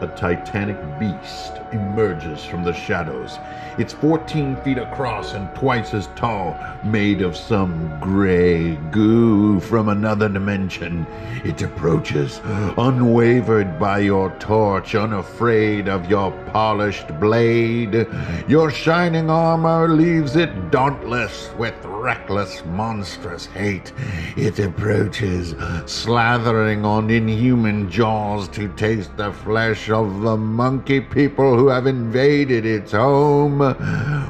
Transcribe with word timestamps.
a 0.00 0.06
titanic 0.08 0.76
beast 0.98 1.54
emerges 1.72 2.44
from 2.44 2.64
the 2.64 2.72
shadows. 2.72 3.38
It's 3.78 3.92
14 3.92 4.56
feet 4.62 4.78
across 4.78 5.34
and 5.34 5.52
twice 5.54 5.94
as 5.94 6.08
tall, 6.16 6.56
made 6.84 7.22
of 7.22 7.36
some 7.36 7.98
gray 8.00 8.76
goo 8.90 9.60
from 9.60 9.88
another 9.88 10.28
dimension. 10.28 11.06
It 11.44 11.62
approaches, 11.62 12.40
unwavered 12.76 13.78
by 13.78 14.00
your 14.00 14.30
torch, 14.38 14.94
unafraid 14.94 15.88
of 15.88 16.10
your 16.10 16.32
polished 16.52 17.18
blade. 17.20 18.06
Your 18.48 18.70
shining 18.70 19.30
armor 19.30 19.88
leaves 19.88 20.36
it 20.36 20.70
dauntless 20.70 21.50
with 21.58 21.74
reckless, 21.98 22.64
monstrous 22.64 23.46
hate. 23.46 23.92
It 24.36 24.58
approaches, 24.58 25.54
slathering 25.86 26.84
on 26.84 27.10
inhuman 27.10 27.90
jaws 27.90 28.48
to 28.48 28.68
taste 28.74 29.16
the 29.16 29.32
flesh 29.32 29.90
of 29.90 30.20
the 30.20 30.36
monkey 30.36 31.00
people 31.00 31.56
who 31.56 31.68
have 31.68 31.86
invaded 31.86 32.64
its 32.64 32.92
home. 32.92 33.58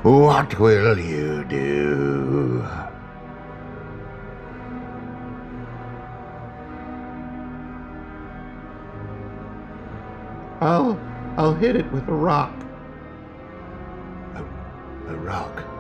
What 0.02 0.58
will 0.58 0.98
you 0.98 1.44
do? 1.44 2.64
I'll 10.60 10.98
I'll 11.36 11.54
hit 11.54 11.76
it 11.76 11.90
with 11.92 12.08
a 12.08 12.12
rock. 12.12 12.52
A 14.34 14.42
a 15.12 15.16
rock. 15.16 15.77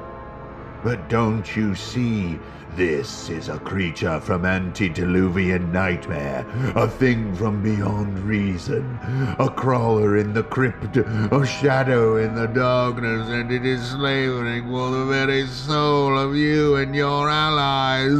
But 0.82 1.08
don't 1.08 1.56
you 1.56 1.74
see? 1.74 2.38
This 2.76 3.28
is 3.28 3.48
a 3.48 3.58
creature 3.58 4.20
from 4.20 4.44
antediluvian 4.44 5.72
nightmare, 5.72 6.46
a 6.76 6.86
thing 6.86 7.34
from 7.34 7.62
beyond 7.62 8.18
reason, 8.20 8.98
a 9.40 9.48
crawler 9.50 10.16
in 10.16 10.32
the 10.32 10.44
crypt, 10.44 10.96
a 10.96 11.46
shadow 11.46 12.18
in 12.18 12.36
the 12.36 12.46
darkness, 12.46 13.28
and 13.30 13.50
it 13.50 13.64
is 13.66 13.82
slavering 13.90 14.68
for 14.68 14.90
the 14.90 15.06
very 15.06 15.46
soul 15.46 16.16
of 16.18 16.36
you 16.36 16.76
and 16.76 16.94
your 16.94 17.28
allies. 17.28 18.18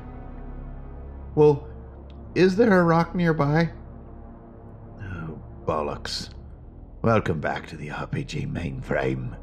Well, 1.34 1.68
is 2.34 2.56
there 2.56 2.80
a 2.80 2.82
rock 2.82 3.14
nearby? 3.14 3.70
oh, 5.02 5.38
bollocks. 5.66 6.30
Welcome 7.02 7.40
back 7.40 7.66
to 7.66 7.76
the 7.76 7.88
RPG 7.88 8.50
mainframe. 8.50 9.36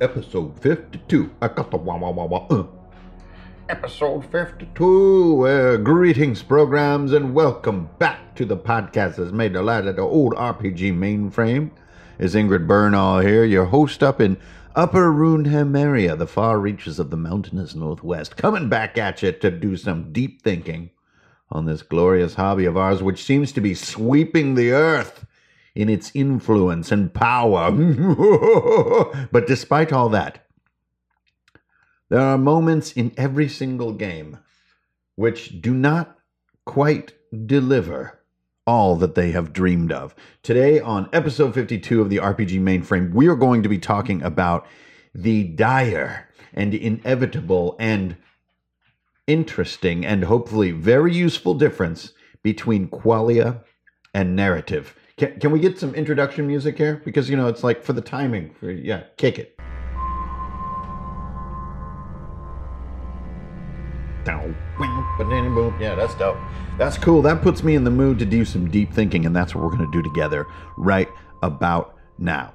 Episode 0.00 0.56
52. 0.60 1.28
I 1.42 1.48
got 1.48 1.72
the 1.72 1.76
wah 1.76 1.96
wah 1.96 2.10
wah 2.10 2.26
wah. 2.26 2.46
Uh. 2.48 2.66
Episode 3.68 4.24
52. 4.30 5.42
Uh, 5.44 5.76
greetings, 5.78 6.44
programs, 6.44 7.12
and 7.12 7.34
welcome 7.34 7.88
back 7.98 8.36
to 8.36 8.44
the 8.44 8.56
podcast 8.56 9.16
that's 9.16 9.32
made 9.32 9.54
the 9.54 9.62
light 9.62 9.88
of 9.88 9.96
the 9.96 10.02
old 10.02 10.34
RPG 10.34 10.96
mainframe. 10.96 11.72
It's 12.20 12.34
Hankerin 12.34 12.68
Ferinale 12.68 13.26
here, 13.26 13.42
your 13.42 13.64
host 13.64 14.04
up 14.04 14.20
in 14.20 14.36
Upper 14.76 15.10
Runeham 15.10 15.76
area, 15.76 16.14
the 16.14 16.28
far 16.28 16.60
reaches 16.60 17.00
of 17.00 17.10
the 17.10 17.16
mountainous 17.16 17.74
northwest, 17.74 18.36
coming 18.36 18.68
back 18.68 18.96
at 18.96 19.20
you 19.20 19.32
to 19.32 19.50
do 19.50 19.76
some 19.76 20.12
deep 20.12 20.42
thinking 20.42 20.90
on 21.50 21.66
this 21.66 21.82
glorious 21.82 22.34
hobby 22.34 22.64
of 22.64 22.76
ours, 22.76 23.02
which 23.02 23.22
seems 23.22 23.52
to 23.52 23.60
be 23.60 23.74
sweeping 23.74 24.54
the 24.54 24.72
earth 24.72 25.26
in 25.74 25.88
its 25.88 26.10
influence 26.14 26.92
and 26.92 27.12
power. 27.12 27.70
but 29.32 29.46
despite 29.46 29.92
all 29.92 30.08
that, 30.08 30.46
there 32.08 32.20
are 32.20 32.38
moments 32.38 32.92
in 32.92 33.12
every 33.16 33.48
single 33.48 33.92
game 33.92 34.38
which 35.16 35.60
do 35.60 35.74
not 35.74 36.18
quite 36.64 37.12
deliver 37.46 38.20
all 38.66 38.96
that 38.96 39.14
they 39.14 39.30
have 39.32 39.52
dreamed 39.52 39.92
of. 39.92 40.14
Today, 40.42 40.80
on 40.80 41.08
episode 41.12 41.54
52 41.54 42.00
of 42.00 42.10
the 42.10 42.16
RPG 42.18 42.60
Mainframe, 42.60 43.12
we 43.12 43.28
are 43.28 43.36
going 43.36 43.62
to 43.62 43.68
be 43.68 43.78
talking 43.78 44.22
about 44.22 44.66
the 45.14 45.44
dire 45.44 46.28
and 46.52 46.74
inevitable 46.74 47.76
and 47.78 48.16
interesting 49.26 50.04
and 50.04 50.24
hopefully 50.24 50.70
very 50.70 51.14
useful 51.14 51.54
difference 51.54 52.12
between 52.42 52.88
qualia 52.88 53.62
and 54.12 54.36
narrative. 54.36 54.96
Can, 55.16 55.38
can 55.40 55.50
we 55.50 55.60
get 55.60 55.78
some 55.78 55.94
introduction 55.94 56.46
music 56.46 56.76
here? 56.76 57.00
Because, 57.04 57.30
you 57.30 57.36
know, 57.36 57.46
it's 57.46 57.64
like 57.64 57.82
for 57.82 57.92
the 57.92 58.00
timing. 58.00 58.54
For, 58.54 58.70
yeah, 58.70 59.04
kick 59.16 59.38
it. 59.38 59.54
Yeah, 65.80 65.94
that's 65.94 66.14
dope. 66.16 66.36
That's 66.78 66.98
cool. 66.98 67.22
That 67.22 67.42
puts 67.42 67.62
me 67.62 67.74
in 67.74 67.84
the 67.84 67.90
mood 67.90 68.18
to 68.18 68.24
do 68.24 68.44
some 68.44 68.70
deep 68.70 68.92
thinking, 68.92 69.26
and 69.26 69.36
that's 69.36 69.54
what 69.54 69.62
we're 69.62 69.76
going 69.76 69.90
to 69.90 69.92
do 69.92 70.02
together 70.02 70.46
right 70.76 71.08
about 71.42 71.96
now. 72.18 72.52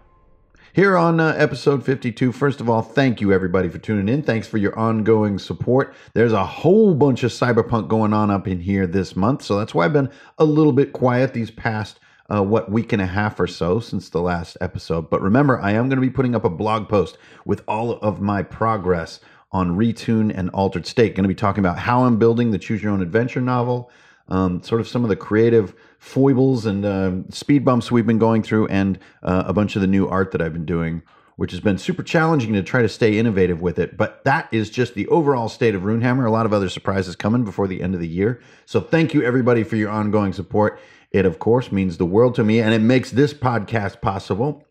Here 0.72 0.96
on 0.96 1.20
uh, 1.20 1.34
episode 1.36 1.84
52, 1.84 2.32
first 2.32 2.62
of 2.62 2.70
all, 2.70 2.84
thank 2.84 3.22
you 3.22 3.34
everybody 3.34 3.70
for 3.70 3.80
tuning 3.80 4.08
in. 4.08 4.22
Thanks 4.22 4.48
for 4.48 4.60
your 4.60 4.78
ongoing 4.78 5.40
support. 5.40 5.96
There's 6.14 6.32
a 6.32 6.46
whole 6.46 6.94
bunch 6.94 7.24
of 7.24 7.32
cyberpunk 7.32 7.88
going 7.88 8.14
on 8.14 8.30
up 8.30 8.48
in 8.48 8.60
here 8.60 8.86
this 8.86 9.16
month, 9.16 9.42
so 9.42 9.58
that's 9.58 9.74
why 9.74 9.86
I've 9.86 9.94
been 9.94 10.12
a 10.38 10.46
little 10.46 10.72
bit 10.72 10.94
quiet 10.94 11.34
these 11.34 11.50
past 11.50 12.00
uh, 12.32 12.44
what 12.44 12.72
week 12.72 12.94
and 12.94 13.02
a 13.02 13.08
half 13.08 13.40
or 13.40 13.48
so 13.48 13.80
since 13.80 14.10
the 14.10 14.22
last 14.22 14.58
episode. 14.62 15.10
But 15.10 15.24
remember, 15.24 15.60
I 15.60 15.72
am 15.72 15.90
going 15.90 15.98
to 15.98 16.08
be 16.08 16.12
putting 16.12 16.36
up 16.36 16.46
a 16.46 16.52
blog 16.52 16.88
post 16.88 17.18
with 17.46 17.64
all 17.68 17.94
of 17.94 18.22
my 18.22 18.44
progress 18.44 19.22
on 19.52 19.76
Retune 19.76 20.32
and 20.38 20.52
Altered 20.52 20.86
State. 20.86 21.16
Going 21.16 21.24
to 21.24 21.28
be 21.30 21.34
talking 21.34 21.66
about 21.66 21.80
how 21.80 22.04
I'm 22.04 22.20
building 22.20 22.52
the 22.52 22.60
Choose 22.60 22.84
Your 22.84 22.92
Own 22.92 23.02
Adventure 23.02 23.42
novel, 23.42 23.90
um, 24.28 24.62
sort 24.62 24.82
of 24.82 24.88
some 24.88 25.02
of 25.04 25.10
the 25.10 25.16
creative 25.16 25.74
foibles 26.00 26.66
and 26.66 26.86
uh, 26.86 27.12
speed 27.30 27.64
bumps 27.64 27.92
we've 27.92 28.08
been 28.08 28.18
going 28.18 28.42
through, 28.42 28.68
and 28.68 28.98
uh, 29.22 29.44
a 29.46 29.54
bunch 29.54 29.76
of 29.76 29.82
the 29.82 29.88
new 29.88 30.08
art 30.08 30.32
that 30.32 30.42
I've 30.42 30.54
been 30.54 30.66
doing. 30.66 31.04
Which 31.36 31.52
has 31.52 31.62
been 31.62 31.78
super 31.78 32.04
challenging 32.04 32.52
to 32.52 32.62
try 32.62 32.82
to 32.82 32.90
stay 32.90 33.18
innovative 33.18 33.62
with 33.62 33.80
it. 33.80 33.96
But 33.96 34.26
that 34.26 34.50
is 34.52 34.70
just 34.70 34.94
the 34.94 35.08
overall 35.08 35.48
state 35.48 35.74
of 35.74 35.84
Runehammer. 35.84 36.28
A 36.28 36.30
lot 36.30 36.46
of 36.46 36.52
other 36.52 36.68
surprises 36.68 37.16
coming 37.16 37.46
before 37.46 37.66
the 37.66 37.82
end 37.82 37.96
of 37.96 38.02
the 38.02 38.10
year. 38.10 38.42
So 38.66 38.82
thank 38.82 39.14
you, 39.14 39.24
everybody, 39.24 39.64
for 39.64 39.78
your 39.78 39.90
ongoing 39.90 40.34
support. 40.34 40.82
It, 41.12 41.26
of 41.26 41.40
course, 41.40 41.72
means 41.72 41.98
the 41.98 42.06
world 42.06 42.36
to 42.36 42.44
me, 42.44 42.60
and 42.60 42.74
it 42.74 42.82
makes 42.82 43.12
this 43.12 43.34
podcast 43.34 44.02
possible. 44.02 44.66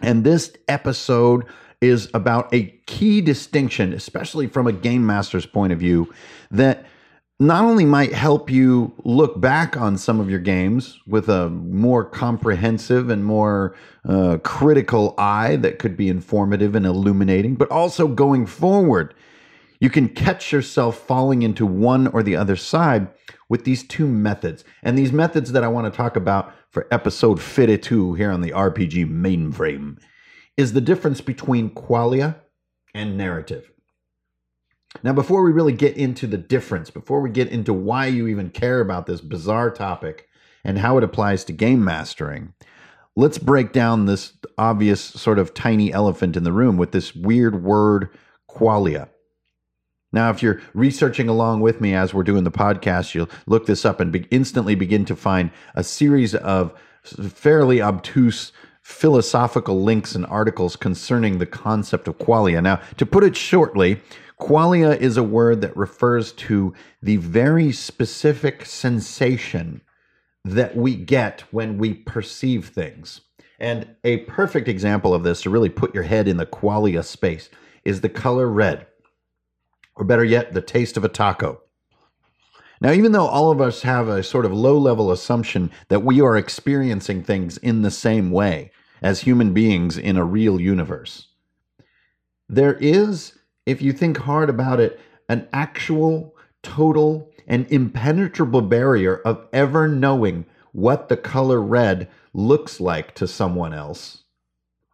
And 0.00 0.24
this 0.24 0.56
episode 0.68 1.44
is 1.82 2.08
about 2.14 2.48
a 2.54 2.68
key 2.86 3.20
distinction, 3.20 3.92
especially 3.92 4.46
from 4.46 4.66
a 4.66 4.72
game 4.72 5.04
master's 5.04 5.44
point 5.44 5.74
of 5.74 5.78
view, 5.78 6.10
that 6.50 6.86
not 7.38 7.64
only 7.64 7.84
might 7.84 8.12
help 8.14 8.50
you 8.50 8.94
look 9.04 9.40
back 9.40 9.76
on 9.76 9.98
some 9.98 10.20
of 10.20 10.30
your 10.30 10.38
games 10.38 10.98
with 11.06 11.28
a 11.28 11.50
more 11.50 12.02
comprehensive 12.04 13.10
and 13.10 13.24
more 13.24 13.76
uh, 14.08 14.38
critical 14.42 15.14
eye 15.18 15.56
that 15.56 15.78
could 15.78 15.96
be 15.96 16.08
informative 16.08 16.74
and 16.74 16.86
illuminating, 16.86 17.54
but 17.54 17.70
also 17.70 18.08
going 18.08 18.46
forward, 18.46 19.12
you 19.80 19.90
can 19.90 20.08
catch 20.08 20.50
yourself 20.50 20.98
falling 20.98 21.42
into 21.42 21.66
one 21.66 22.06
or 22.06 22.22
the 22.22 22.36
other 22.36 22.56
side 22.56 23.08
with 23.50 23.64
these 23.64 23.82
two 23.86 24.06
methods. 24.06 24.64
And 24.82 24.96
these 24.96 25.12
methods 25.12 25.52
that 25.52 25.62
I 25.62 25.68
want 25.68 25.92
to 25.92 25.96
talk 25.96 26.16
about 26.16 26.54
for 26.70 26.88
episode 26.90 27.40
52 27.40 28.14
here 28.14 28.30
on 28.30 28.40
the 28.40 28.52
RPG 28.52 29.10
mainframe 29.10 29.98
is 30.56 30.72
the 30.72 30.80
difference 30.80 31.20
between 31.20 31.68
qualia 31.68 32.36
and 32.94 33.18
narrative. 33.18 33.70
Now, 35.02 35.12
before 35.12 35.42
we 35.42 35.52
really 35.52 35.72
get 35.72 35.96
into 35.96 36.26
the 36.26 36.38
difference, 36.38 36.90
before 36.90 37.20
we 37.20 37.30
get 37.30 37.48
into 37.48 37.72
why 37.72 38.06
you 38.06 38.26
even 38.26 38.50
care 38.50 38.80
about 38.80 39.06
this 39.06 39.20
bizarre 39.20 39.70
topic 39.70 40.28
and 40.64 40.78
how 40.78 40.98
it 40.98 41.04
applies 41.04 41.44
to 41.44 41.52
game 41.52 41.84
mastering, 41.84 42.54
let's 43.14 43.38
break 43.38 43.72
down 43.72 44.06
this 44.06 44.32
obvious 44.58 45.00
sort 45.00 45.38
of 45.38 45.54
tiny 45.54 45.92
elephant 45.92 46.36
in 46.36 46.44
the 46.44 46.52
room 46.52 46.76
with 46.76 46.92
this 46.92 47.14
weird 47.14 47.62
word 47.62 48.10
qualia. 48.50 49.08
Now, 50.12 50.30
if 50.30 50.42
you're 50.42 50.60
researching 50.72 51.28
along 51.28 51.60
with 51.60 51.80
me 51.80 51.94
as 51.94 52.14
we're 52.14 52.22
doing 52.22 52.44
the 52.44 52.50
podcast, 52.50 53.14
you'll 53.14 53.28
look 53.46 53.66
this 53.66 53.84
up 53.84 54.00
and 54.00 54.12
be- 54.12 54.26
instantly 54.30 54.74
begin 54.74 55.04
to 55.06 55.16
find 55.16 55.50
a 55.74 55.84
series 55.84 56.34
of 56.34 56.72
fairly 57.02 57.82
obtuse 57.82 58.52
philosophical 58.86 59.82
links 59.82 60.14
and 60.14 60.24
articles 60.26 60.76
concerning 60.76 61.38
the 61.38 61.44
concept 61.44 62.06
of 62.06 62.16
qualia. 62.18 62.62
Now, 62.62 62.80
to 62.98 63.04
put 63.04 63.24
it 63.24 63.36
shortly, 63.36 64.00
qualia 64.40 64.96
is 64.96 65.16
a 65.16 65.24
word 65.24 65.60
that 65.62 65.76
refers 65.76 66.30
to 66.34 66.72
the 67.02 67.16
very 67.16 67.72
specific 67.72 68.64
sensation 68.64 69.80
that 70.44 70.76
we 70.76 70.94
get 70.94 71.42
when 71.50 71.78
we 71.78 71.94
perceive 71.94 72.68
things. 72.68 73.22
And 73.58 73.88
a 74.04 74.18
perfect 74.18 74.68
example 74.68 75.12
of 75.12 75.24
this 75.24 75.42
to 75.42 75.50
really 75.50 75.68
put 75.68 75.92
your 75.92 76.04
head 76.04 76.28
in 76.28 76.36
the 76.36 76.46
qualia 76.46 77.04
space 77.04 77.50
is 77.84 78.02
the 78.02 78.08
color 78.08 78.46
red, 78.48 78.86
or 79.96 80.04
better 80.04 80.24
yet, 80.24 80.54
the 80.54 80.62
taste 80.62 80.96
of 80.96 81.04
a 81.04 81.08
taco. 81.08 81.60
Now, 82.80 82.92
even 82.92 83.10
though 83.10 83.26
all 83.26 83.50
of 83.50 83.60
us 83.60 83.82
have 83.82 84.06
a 84.08 84.22
sort 84.22 84.46
of 84.46 84.52
low 84.52 84.78
level 84.78 85.10
assumption 85.10 85.72
that 85.88 86.04
we 86.04 86.20
are 86.20 86.36
experiencing 86.36 87.24
things 87.24 87.58
in 87.58 87.82
the 87.82 87.90
same 87.90 88.30
way 88.30 88.70
as 89.02 89.20
human 89.20 89.52
beings 89.52 89.98
in 89.98 90.16
a 90.16 90.24
real 90.24 90.60
universe, 90.60 91.28
there 92.48 92.74
is, 92.74 93.38
if 93.64 93.82
you 93.82 93.92
think 93.92 94.18
hard 94.18 94.48
about 94.48 94.80
it, 94.80 95.00
an 95.28 95.48
actual, 95.52 96.34
total, 96.62 97.30
and 97.46 97.66
impenetrable 97.70 98.62
barrier 98.62 99.16
of 99.18 99.46
ever 99.52 99.88
knowing 99.88 100.46
what 100.72 101.08
the 101.08 101.16
color 101.16 101.60
red 101.60 102.08
looks 102.32 102.80
like 102.80 103.14
to 103.14 103.26
someone 103.26 103.72
else 103.72 104.24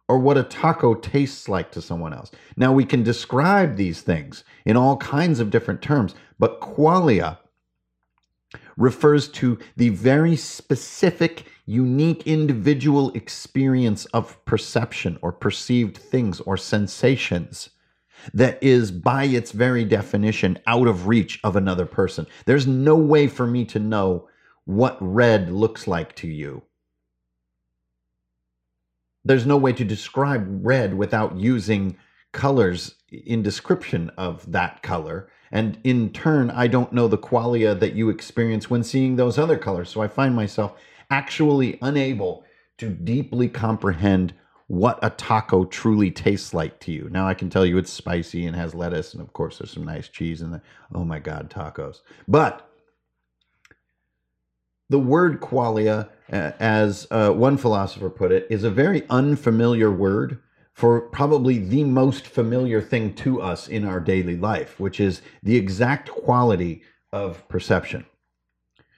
or 0.07 0.17
what 0.17 0.37
a 0.37 0.43
taco 0.43 0.93
tastes 0.93 1.47
like 1.47 1.71
to 1.71 1.81
someone 1.81 2.13
else. 2.13 2.31
Now, 2.55 2.73
we 2.73 2.85
can 2.85 3.03
describe 3.03 3.75
these 3.75 4.01
things 4.01 4.43
in 4.65 4.77
all 4.77 4.97
kinds 4.97 5.39
of 5.39 5.49
different 5.49 5.81
terms, 5.81 6.13
but 6.39 6.61
qualia 6.61 7.37
refers 8.77 9.27
to 9.29 9.57
the 9.75 9.89
very 9.89 10.35
specific, 10.35 11.45
unique 11.65 12.27
individual 12.27 13.11
experience 13.11 14.05
of 14.05 14.43
perception 14.45 15.17
or 15.21 15.31
perceived 15.31 15.97
things 15.97 16.39
or 16.41 16.57
sensations 16.57 17.69
that 18.33 18.61
is, 18.61 18.91
by 18.91 19.25
its 19.25 19.51
very 19.51 19.83
definition, 19.83 20.57
out 20.67 20.87
of 20.87 21.07
reach 21.07 21.39
of 21.43 21.55
another 21.55 21.85
person. 21.85 22.25
There's 22.45 22.67
no 22.67 22.95
way 22.95 23.27
for 23.27 23.45
me 23.45 23.65
to 23.65 23.79
know 23.79 24.29
what 24.65 24.97
red 25.01 25.51
looks 25.51 25.87
like 25.87 26.15
to 26.17 26.27
you. 26.27 26.63
There's 29.25 29.45
no 29.45 29.57
way 29.57 29.73
to 29.73 29.83
describe 29.83 30.65
red 30.65 30.93
without 30.93 31.35
using 31.37 31.97
colors 32.31 32.95
in 33.09 33.43
description 33.43 34.09
of 34.17 34.49
that 34.51 34.81
color. 34.83 35.29
And 35.51 35.77
in 35.83 36.11
turn, 36.11 36.49
I 36.49 36.67
don't 36.67 36.93
know 36.93 37.07
the 37.07 37.17
qualia 37.17 37.79
that 37.79 37.93
you 37.93 38.09
experience 38.09 38.69
when 38.69 38.83
seeing 38.83 39.15
those 39.15 39.37
other 39.37 39.57
colors. 39.57 39.89
So 39.89 40.01
I 40.01 40.07
find 40.07 40.35
myself 40.35 40.79
actually 41.13 41.77
unable 41.83 42.43
to 42.79 42.89
deeply 42.89 43.47
comprehend 43.47 44.33
what 44.65 44.97
a 45.03 45.11
taco 45.11 45.63
truly 45.63 46.09
tastes 46.09 46.55
like 46.55 46.79
to 46.79 46.91
you. 46.91 47.07
Now 47.11 47.27
I 47.27 47.35
can 47.35 47.51
tell 47.51 47.67
you 47.67 47.77
it's 47.77 47.91
spicy 47.91 48.47
and 48.47 48.55
has 48.55 48.73
lettuce, 48.73 49.13
and 49.13 49.21
of 49.21 49.31
course 49.31 49.59
there's 49.59 49.69
some 49.71 49.83
nice 49.85 50.07
cheese 50.07 50.41
in 50.41 50.49
there. 50.49 50.63
Oh 50.91 51.03
my 51.03 51.19
God, 51.19 51.51
tacos. 51.51 52.01
But 52.27 52.67
the 54.89 54.97
word 54.97 55.39
qualia, 55.39 56.09
uh, 56.31 56.51
as 56.59 57.05
uh, 57.11 57.29
one 57.31 57.57
philosopher 57.57 58.09
put 58.09 58.31
it, 58.31 58.47
is 58.49 58.63
a 58.63 58.71
very 58.71 59.07
unfamiliar 59.11 59.91
word 59.91 60.39
for 60.73 60.99
probably 60.99 61.59
the 61.59 61.83
most 61.83 62.25
familiar 62.25 62.81
thing 62.81 63.13
to 63.13 63.39
us 63.39 63.67
in 63.67 63.85
our 63.85 63.99
daily 63.99 64.35
life, 64.35 64.79
which 64.79 64.99
is 64.99 65.21
the 65.43 65.55
exact 65.55 66.09
quality 66.09 66.81
of 67.11 67.47
perception. 67.49 68.03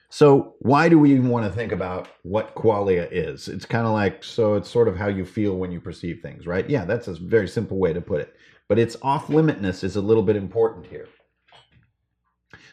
So, 0.08 0.54
why 0.60 0.88
do 0.88 0.98
we 0.98 1.12
even 1.12 1.28
want 1.28 1.46
to 1.46 1.52
think 1.52 1.72
about 1.72 2.08
what 2.22 2.54
qualia 2.54 3.08
is? 3.10 3.48
It's 3.48 3.66
kind 3.66 3.86
of 3.86 3.92
like, 3.92 4.22
so 4.22 4.54
it's 4.54 4.70
sort 4.70 4.88
of 4.88 4.96
how 4.96 5.08
you 5.08 5.24
feel 5.24 5.56
when 5.56 5.72
you 5.72 5.80
perceive 5.80 6.20
things, 6.22 6.46
right? 6.46 6.68
Yeah, 6.68 6.84
that's 6.84 7.08
a 7.08 7.14
very 7.14 7.48
simple 7.48 7.78
way 7.78 7.92
to 7.92 8.00
put 8.00 8.20
it. 8.20 8.34
But 8.68 8.78
its 8.78 8.96
off 9.02 9.26
limitness 9.28 9.84
is 9.84 9.96
a 9.96 10.00
little 10.00 10.22
bit 10.22 10.36
important 10.36 10.86
here. 10.86 11.08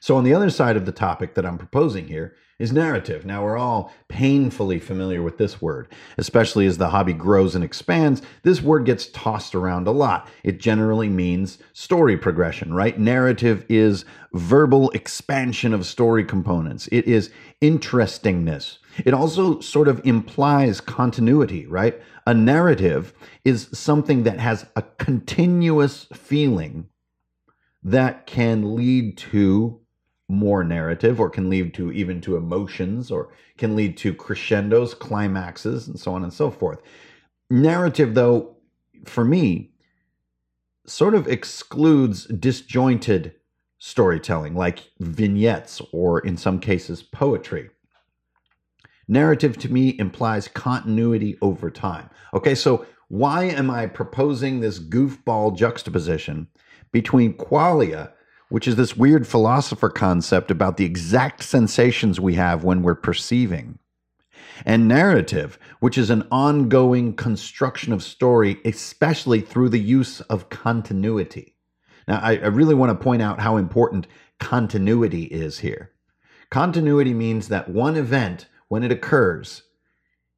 So, 0.04 0.18
on 0.18 0.26
the 0.26 0.34
other 0.34 0.50
side 0.50 0.76
of 0.76 0.86
the 0.86 0.92
topic 0.92 1.34
that 1.36 1.46
I'm 1.46 1.58
proposing 1.58 2.10
here 2.10 2.36
is 2.60 2.74
narrative. 2.74 3.26
Now, 3.26 3.42
we're 3.42 3.58
all 3.58 3.94
painfully 4.10 4.78
familiar 4.78 5.22
with 5.22 5.38
this 5.38 5.62
word, 5.62 5.88
especially 6.18 6.66
as 6.66 6.78
the 6.78 6.90
hobby 6.90 7.14
grows 7.14 7.56
and 7.56 7.64
expands. 7.64 8.22
This 8.42 8.62
word 8.62 8.84
gets 8.84 9.08
tossed 9.08 9.56
around 9.56 9.88
a 9.88 9.92
lot. 9.92 10.28
It 10.44 10.60
generally 10.60 11.08
means 11.08 11.58
story 11.72 12.18
progression, 12.18 12.74
right? 12.74 13.00
Narrative 13.00 13.66
is 13.70 14.04
verbal 14.34 14.90
expansion 14.90 15.74
of 15.74 15.86
story 15.86 16.26
components, 16.26 16.90
it 16.92 17.08
is 17.08 17.32
interestingness. 17.62 18.80
It 19.06 19.14
also 19.14 19.62
sort 19.62 19.88
of 19.88 20.02
implies 20.04 20.82
continuity, 20.82 21.66
right? 21.66 21.98
A 22.28 22.34
narrative 22.34 23.14
is 23.46 23.70
something 23.72 24.24
that 24.24 24.42
has 24.42 24.66
a 24.76 24.82
continuous 24.82 26.08
feeling 26.14 26.90
that 27.86 28.26
can 28.26 28.76
lead 28.76 29.18
to 29.18 29.80
more 30.30 30.64
narrative 30.64 31.20
or 31.20 31.30
can 31.30 31.50
lead 31.50 31.74
to 31.74 31.92
even 31.92 32.22
to 32.22 32.38
emotions 32.38 33.12
or 33.12 33.30
can 33.58 33.76
lead 33.76 33.98
to 33.98 34.14
crescendos, 34.14 34.94
climaxes, 34.94 35.88
and 35.88 36.00
so 36.00 36.14
on 36.14 36.24
and 36.24 36.34
so 36.34 36.50
forth. 36.50 36.80
Narrative, 37.50 38.16
though, 38.16 38.56
for 39.06 39.26
me, 39.26 39.72
sort 40.86 41.14
of 41.14 41.28
excludes 41.28 42.26
disjointed 42.26 43.36
storytelling 43.78 44.56
like 44.56 44.92
vignettes 45.00 45.82
or 45.92 46.20
in 46.20 46.38
some 46.38 46.60
cases 46.60 47.04
poetry. 47.04 47.70
Narrative 49.08 49.58
to 49.58 49.72
me 49.72 49.98
implies 50.00 50.48
continuity 50.48 51.38
over 51.42 51.70
time. 51.70 52.10
Okay, 52.34 52.56
so 52.56 52.86
why 53.10 53.44
am 53.44 53.70
I 53.70 53.88
proposing 53.88 54.60
this 54.60 54.80
goofball 54.80 55.58
juxtaposition 55.58 56.48
between 56.92 57.34
qualia 57.34 58.14
which 58.54 58.68
is 58.68 58.76
this 58.76 58.96
weird 58.96 59.26
philosopher 59.26 59.90
concept 59.90 60.52
about 60.52 60.78
the 60.78 60.86
exact 60.86 61.42
sensations 61.42 62.20
we 62.20 62.36
have 62.36 62.64
when 62.64 62.84
we're 62.84 62.94
perceiving. 62.94 63.80
And 64.64 64.88
narrative, 64.88 65.58
which 65.80 65.98
is 65.98 66.12
an 66.12 66.28
ongoing 66.30 67.16
construction 67.16 67.92
of 67.92 68.04
story, 68.04 68.60
especially 68.64 69.42
through 69.42 69.70
the 69.70 69.80
use 69.80 70.22
of 70.22 70.50
continuity. 70.50 71.56
Now, 72.08 72.20
I, 72.22 72.34
I 72.34 72.48
really 72.50 72.76
want 72.76 72.92
to 72.92 73.04
point 73.04 73.24
out 73.24 73.40
how 73.40 73.58
important 73.58 74.06
continuity 74.40 75.24
is 75.24 75.58
here. 75.58 75.90
Continuity 76.52 77.16
means 77.16 77.48
that 77.48 77.70
one 77.70 77.96
event, 77.96 78.46
when 78.68 78.84
it 78.84 78.92
occurs, 78.92 79.64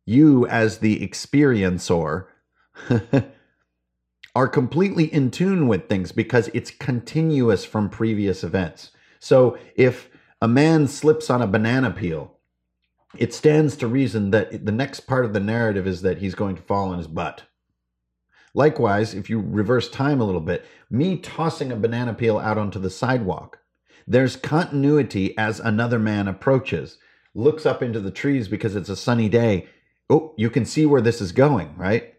you 0.05 0.47
as 0.47 0.77
the 0.77 1.05
experiencer 1.05 2.27
are 4.35 4.47
completely 4.47 5.05
in 5.13 5.31
tune 5.31 5.67
with 5.67 5.87
things 5.87 6.11
because 6.11 6.49
it's 6.53 6.69
continuous 6.69 7.63
from 7.63 7.89
previous 7.89 8.43
events. 8.43 8.91
So 9.19 9.57
if 9.75 10.09
a 10.41 10.47
man 10.47 10.87
slips 10.87 11.29
on 11.29 11.41
a 11.41 11.47
banana 11.47 11.89
peel, 11.89 12.33
it 13.17 13.33
stands 13.33 13.77
to 13.77 13.87
reason 13.87 14.31
that 14.31 14.65
the 14.65 14.71
next 14.73 15.01
part 15.01 15.23
of 15.23 15.31
the 15.31 15.39
narrative 15.39 15.87
is 15.87 16.01
that 16.01 16.17
he's 16.17 16.35
going 16.35 16.55
to 16.57 16.61
fall 16.61 16.89
on 16.89 16.97
his 16.97 17.07
butt. 17.07 17.43
Likewise, 18.53 19.13
if 19.13 19.29
you 19.29 19.39
reverse 19.39 19.89
time 19.89 20.19
a 20.19 20.25
little 20.25 20.41
bit, 20.41 20.65
me 20.89 21.17
tossing 21.17 21.71
a 21.71 21.75
banana 21.77 22.13
peel 22.13 22.37
out 22.37 22.57
onto 22.57 22.79
the 22.79 22.89
sidewalk, 22.89 23.59
there's 24.07 24.35
continuity 24.35 25.37
as 25.37 25.59
another 25.59 25.99
man 25.99 26.27
approaches, 26.27 26.97
looks 27.33 27.65
up 27.65 27.81
into 27.81 27.99
the 27.99 28.11
trees 28.11 28.47
because 28.47 28.75
it's 28.75 28.89
a 28.89 28.95
sunny 28.95 29.29
day. 29.29 29.67
Oh, 30.09 30.33
you 30.37 30.49
can 30.49 30.65
see 30.65 30.85
where 30.85 31.01
this 31.01 31.21
is 31.21 31.31
going, 31.31 31.75
right? 31.77 32.14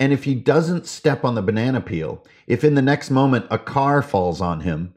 And 0.00 0.12
if 0.12 0.24
he 0.24 0.34
doesn't 0.34 0.86
step 0.86 1.24
on 1.24 1.34
the 1.34 1.42
banana 1.42 1.80
peel, 1.80 2.24
if 2.46 2.64
in 2.64 2.74
the 2.74 2.82
next 2.82 3.10
moment 3.10 3.46
a 3.50 3.58
car 3.58 4.02
falls 4.02 4.40
on 4.40 4.60
him, 4.60 4.94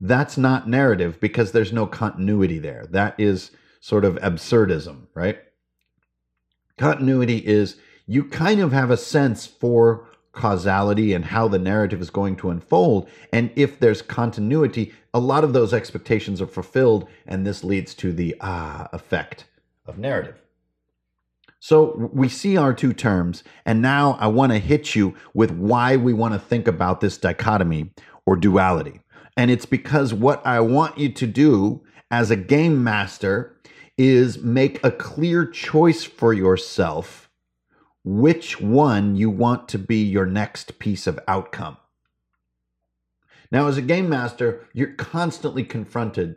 that's 0.00 0.38
not 0.38 0.68
narrative 0.68 1.20
because 1.20 1.52
there's 1.52 1.72
no 1.72 1.86
continuity 1.86 2.58
there. 2.58 2.86
That 2.90 3.18
is 3.18 3.50
sort 3.80 4.04
of 4.04 4.14
absurdism, 4.16 5.06
right? 5.14 5.38
Continuity 6.76 7.38
is 7.38 7.76
you 8.06 8.24
kind 8.24 8.60
of 8.60 8.72
have 8.72 8.90
a 8.90 8.96
sense 8.96 9.46
for 9.46 10.06
causality 10.32 11.12
and 11.12 11.24
how 11.24 11.48
the 11.48 11.58
narrative 11.58 12.00
is 12.00 12.10
going 12.10 12.36
to 12.36 12.50
unfold. 12.50 13.08
And 13.32 13.50
if 13.56 13.80
there's 13.80 14.02
continuity, 14.02 14.94
a 15.12 15.18
lot 15.18 15.42
of 15.42 15.52
those 15.52 15.74
expectations 15.74 16.40
are 16.40 16.46
fulfilled, 16.46 17.08
and 17.26 17.44
this 17.44 17.64
leads 17.64 17.94
to 17.94 18.12
the 18.12 18.36
ah 18.40 18.88
effect 18.92 19.44
of 19.84 19.98
narrative. 19.98 20.40
So 21.60 22.10
we 22.12 22.28
see 22.28 22.56
our 22.56 22.72
two 22.72 22.92
terms, 22.92 23.42
and 23.66 23.82
now 23.82 24.16
I 24.20 24.28
want 24.28 24.52
to 24.52 24.58
hit 24.58 24.94
you 24.94 25.14
with 25.34 25.50
why 25.50 25.96
we 25.96 26.12
want 26.12 26.34
to 26.34 26.40
think 26.40 26.68
about 26.68 27.00
this 27.00 27.18
dichotomy 27.18 27.92
or 28.26 28.36
duality. 28.36 29.00
And 29.36 29.50
it's 29.50 29.66
because 29.66 30.14
what 30.14 30.44
I 30.46 30.60
want 30.60 30.98
you 30.98 31.10
to 31.10 31.26
do 31.26 31.82
as 32.10 32.30
a 32.30 32.36
game 32.36 32.82
master 32.84 33.56
is 33.96 34.38
make 34.38 34.82
a 34.84 34.92
clear 34.92 35.44
choice 35.44 36.04
for 36.04 36.32
yourself 36.32 37.28
which 38.04 38.60
one 38.60 39.16
you 39.16 39.28
want 39.28 39.68
to 39.68 39.78
be 39.78 40.02
your 40.02 40.26
next 40.26 40.78
piece 40.78 41.06
of 41.06 41.18
outcome. 41.26 41.76
Now, 43.50 43.66
as 43.66 43.76
a 43.76 43.82
game 43.82 44.08
master, 44.08 44.66
you're 44.72 44.94
constantly 44.94 45.64
confronted 45.64 46.36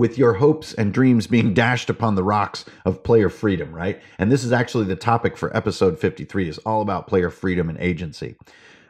with 0.00 0.16
your 0.16 0.32
hopes 0.32 0.72
and 0.72 0.94
dreams 0.94 1.26
being 1.26 1.48
hmm. 1.48 1.54
dashed 1.54 1.90
upon 1.90 2.14
the 2.14 2.24
rocks 2.24 2.64
of 2.86 3.04
player 3.04 3.28
freedom, 3.28 3.72
right? 3.72 4.00
And 4.18 4.32
this 4.32 4.42
is 4.42 4.50
actually 4.50 4.86
the 4.86 4.96
topic 4.96 5.36
for 5.36 5.54
episode 5.54 5.98
53 5.98 6.48
is 6.48 6.58
all 6.58 6.80
about 6.80 7.06
player 7.06 7.28
freedom 7.28 7.68
and 7.68 7.78
agency. 7.78 8.36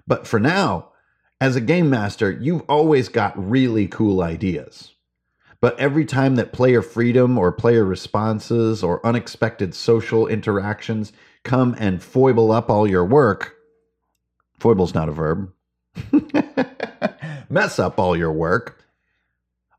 But 0.06 0.26
for 0.26 0.38
now, 0.38 0.90
as 1.40 1.56
a 1.56 1.60
game 1.60 1.90
master, 1.90 2.30
you've 2.30 2.62
always 2.68 3.08
got 3.08 3.50
really 3.50 3.88
cool 3.88 4.22
ideas. 4.22 4.92
But 5.60 5.78
every 5.78 6.04
time 6.04 6.36
that 6.36 6.52
player 6.52 6.80
freedom 6.80 7.36
or 7.36 7.50
player 7.50 7.84
responses 7.84 8.82
or 8.82 9.04
unexpected 9.04 9.74
social 9.74 10.28
interactions 10.28 11.12
come 11.42 11.74
and 11.78 12.02
foible 12.02 12.52
up 12.52 12.70
all 12.70 12.86
your 12.86 13.04
work, 13.04 13.56
foible's 14.58 14.94
not 14.94 15.08
a 15.08 15.12
verb, 15.12 15.52
mess 17.50 17.78
up 17.80 17.98
all 17.98 18.16
your 18.16 18.32
work, 18.32 18.84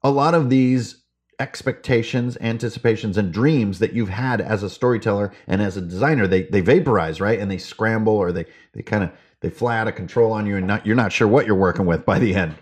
a 0.03 0.11
lot 0.11 0.33
of 0.33 0.49
these 0.49 1.00
expectations, 1.41 2.37
anticipations, 2.41 3.17
and 3.17 3.33
dreams 3.33 3.79
that 3.79 3.93
you've 3.93 4.15
had 4.25 4.39
as 4.41 4.63
a 4.63 4.69
storyteller 4.69 5.27
and 5.47 5.61
as 5.61 5.77
a 5.77 5.81
designer, 5.81 6.27
they 6.27 6.43
they 6.53 6.61
vaporize, 6.61 7.19
right? 7.19 7.39
And 7.41 7.49
they 7.51 7.59
scramble 7.59 8.17
or 8.23 8.31
they 8.31 8.45
they 8.73 8.83
kind 8.83 9.03
of 9.05 9.11
They 9.41 9.49
fly 9.49 9.75
out 9.79 9.87
of 9.87 9.95
control 9.95 10.31
on 10.33 10.45
you, 10.45 10.55
and 10.57 10.67
not, 10.67 10.85
you're 10.85 11.03
not 11.03 11.11
sure 11.11 11.27
what 11.27 11.45
you're 11.47 11.55
working 11.67 11.87
with 11.87 12.05
by 12.05 12.19
the 12.19 12.35
end. 12.35 12.55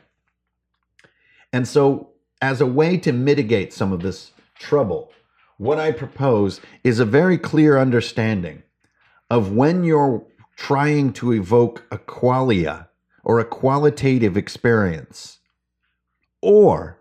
And 1.52 1.68
so, 1.68 2.12
as 2.42 2.62
a 2.62 2.66
way 2.66 2.98
to 2.98 3.12
mitigate 3.12 3.74
some 3.74 3.92
of 3.94 4.02
this 4.02 4.32
trouble, 4.58 5.12
what 5.58 5.78
I 5.78 5.92
propose 5.92 6.62
is 6.84 7.00
a 7.00 7.06
very 7.20 7.38
clear 7.38 7.78
understanding 7.78 8.64
of 9.30 9.52
when 9.52 9.84
you're 9.84 10.24
trying 10.56 11.14
to 11.14 11.34
evoke 11.34 11.84
a 11.92 11.98
qualia 11.98 12.88
or 13.24 13.40
a 13.40 13.46
qualitative 13.62 14.38
experience, 14.38 15.40
or 16.42 16.99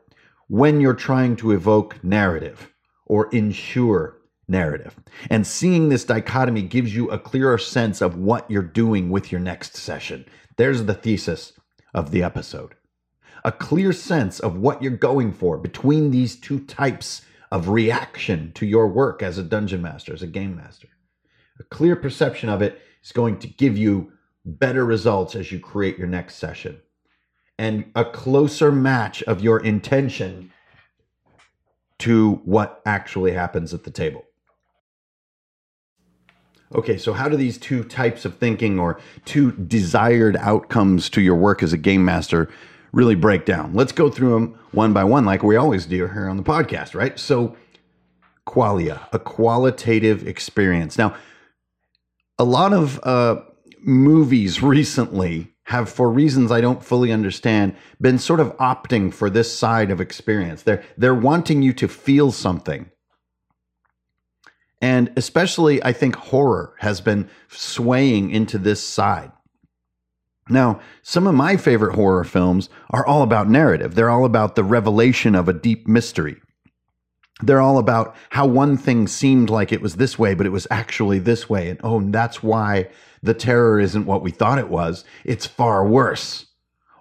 when 0.48 0.80
you're 0.80 0.94
trying 0.94 1.36
to 1.36 1.52
evoke 1.52 2.02
narrative 2.02 2.72
or 3.06 3.28
ensure 3.30 4.18
narrative. 4.48 4.96
And 5.30 5.46
seeing 5.46 5.88
this 5.88 6.04
dichotomy 6.04 6.62
gives 6.62 6.94
you 6.94 7.10
a 7.10 7.18
clearer 7.18 7.58
sense 7.58 8.00
of 8.00 8.16
what 8.16 8.50
you're 8.50 8.62
doing 8.62 9.10
with 9.10 9.30
your 9.30 9.40
next 9.40 9.76
session. 9.76 10.24
There's 10.56 10.84
the 10.84 10.94
thesis 10.94 11.52
of 11.94 12.10
the 12.10 12.22
episode. 12.22 12.74
A 13.44 13.52
clear 13.52 13.92
sense 13.92 14.40
of 14.40 14.56
what 14.56 14.82
you're 14.82 14.90
going 14.90 15.32
for 15.32 15.58
between 15.58 16.10
these 16.10 16.36
two 16.40 16.60
types 16.60 17.22
of 17.50 17.68
reaction 17.68 18.52
to 18.54 18.66
your 18.66 18.88
work 18.88 19.22
as 19.22 19.38
a 19.38 19.42
dungeon 19.42 19.82
master, 19.82 20.12
as 20.12 20.22
a 20.22 20.26
game 20.26 20.56
master. 20.56 20.88
A 21.60 21.64
clear 21.64 21.96
perception 21.96 22.48
of 22.48 22.62
it 22.62 22.80
is 23.02 23.12
going 23.12 23.38
to 23.38 23.46
give 23.46 23.76
you 23.76 24.12
better 24.44 24.84
results 24.84 25.34
as 25.34 25.52
you 25.52 25.60
create 25.60 25.98
your 25.98 26.08
next 26.08 26.36
session. 26.36 26.80
And 27.58 27.90
a 27.94 28.04
closer 28.04 28.70
match 28.70 29.22
of 29.24 29.40
your 29.40 29.58
intention 29.58 30.52
to 31.98 32.34
what 32.44 32.80
actually 32.86 33.32
happens 33.32 33.74
at 33.74 33.84
the 33.84 33.90
table. 33.90 34.24
Okay, 36.74 36.98
so 36.98 37.14
how 37.14 37.28
do 37.28 37.36
these 37.36 37.56
two 37.56 37.82
types 37.82 38.24
of 38.24 38.36
thinking 38.36 38.78
or 38.78 39.00
two 39.24 39.52
desired 39.52 40.36
outcomes 40.36 41.08
to 41.10 41.22
your 41.22 41.34
work 41.34 41.62
as 41.62 41.72
a 41.72 41.78
game 41.78 42.04
master 42.04 42.48
really 42.92 43.14
break 43.14 43.46
down? 43.46 43.72
Let's 43.74 43.92
go 43.92 44.10
through 44.10 44.34
them 44.34 44.58
one 44.72 44.92
by 44.92 45.04
one, 45.04 45.24
like 45.24 45.42
we 45.42 45.56
always 45.56 45.86
do 45.86 46.06
here 46.06 46.28
on 46.28 46.36
the 46.36 46.42
podcast, 46.42 46.94
right? 46.94 47.18
So, 47.18 47.56
qualia, 48.46 49.08
a 49.12 49.18
qualitative 49.18 50.26
experience. 50.26 50.98
Now, 50.98 51.16
a 52.38 52.44
lot 52.44 52.74
of 52.74 53.00
uh, 53.02 53.40
movies 53.80 54.62
recently 54.62 55.54
have, 55.68 55.88
for 55.88 56.10
reasons 56.10 56.52
I 56.52 56.60
don't 56.60 56.84
fully 56.84 57.12
understand, 57.12 57.76
been 58.00 58.18
sort 58.18 58.40
of 58.40 58.56
opting 58.58 59.12
for 59.12 59.30
this 59.30 59.56
side 59.56 59.90
of 59.90 60.00
experience. 60.00 60.62
They're 60.62 60.84
they're 60.96 61.14
wanting 61.14 61.62
you 61.62 61.72
to 61.74 61.88
feel 61.88 62.32
something 62.32 62.90
and 64.80 65.10
especially, 65.16 65.82
I 65.82 65.92
think 65.92 66.14
horror 66.14 66.74
has 66.78 67.00
been 67.00 67.28
swaying 67.48 68.30
into 68.30 68.58
this 68.58 68.82
side. 68.82 69.32
Now, 70.48 70.80
some 71.02 71.26
of 71.26 71.34
my 71.34 71.56
favorite 71.56 71.94
horror 71.94 72.24
films 72.24 72.70
are 72.90 73.04
all 73.04 73.22
about 73.22 73.50
narrative. 73.50 73.94
They're 73.94 74.10
all 74.10 74.24
about 74.24 74.54
the 74.54 74.64
revelation 74.64 75.34
of 75.34 75.48
a 75.48 75.52
deep 75.52 75.86
mystery. 75.86 76.40
They're 77.42 77.60
all 77.60 77.78
about 77.78 78.16
how 78.30 78.46
one 78.46 78.76
thing 78.76 79.06
seemed 79.06 79.48
like 79.50 79.72
it 79.72 79.80
was 79.80 79.96
this 79.96 80.18
way, 80.18 80.34
but 80.34 80.46
it 80.46 80.50
was 80.50 80.66
actually 80.70 81.18
this 81.20 81.48
way. 81.48 81.70
And 81.70 81.80
oh, 81.84 82.00
that's 82.00 82.42
why 82.42 82.88
the 83.22 83.34
terror 83.34 83.78
isn't 83.78 84.06
what 84.06 84.22
we 84.22 84.30
thought 84.30 84.58
it 84.58 84.68
was. 84.68 85.04
It's 85.24 85.46
far 85.46 85.86
worse 85.86 86.46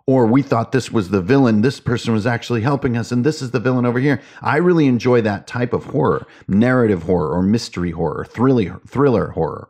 or 0.08 0.26
we 0.26 0.42
thought 0.42 0.72
this 0.72 0.90
was 0.90 1.10
the 1.10 1.22
villain 1.22 1.62
this 1.62 1.80
person 1.80 2.14
was 2.14 2.26
actually 2.26 2.62
helping 2.62 2.98
us 2.98 3.12
and 3.12 3.24
this 3.24 3.42
is 3.42 3.52
the 3.52 3.60
villain 3.60 3.86
over 3.86 4.00
here 4.00 4.22
i 4.42 4.58
really 4.58 4.88
enjoy 4.88 5.22
that 5.22 5.46
type 5.46 5.74
of 5.74 5.86
horror 5.86 6.26
narrative 6.48 7.04
horror 7.04 7.32
or 7.32 7.44
mystery 7.44 7.92
horror 7.92 8.26
thriller 8.26 8.82
thriller 8.88 9.30
horror 9.32 9.70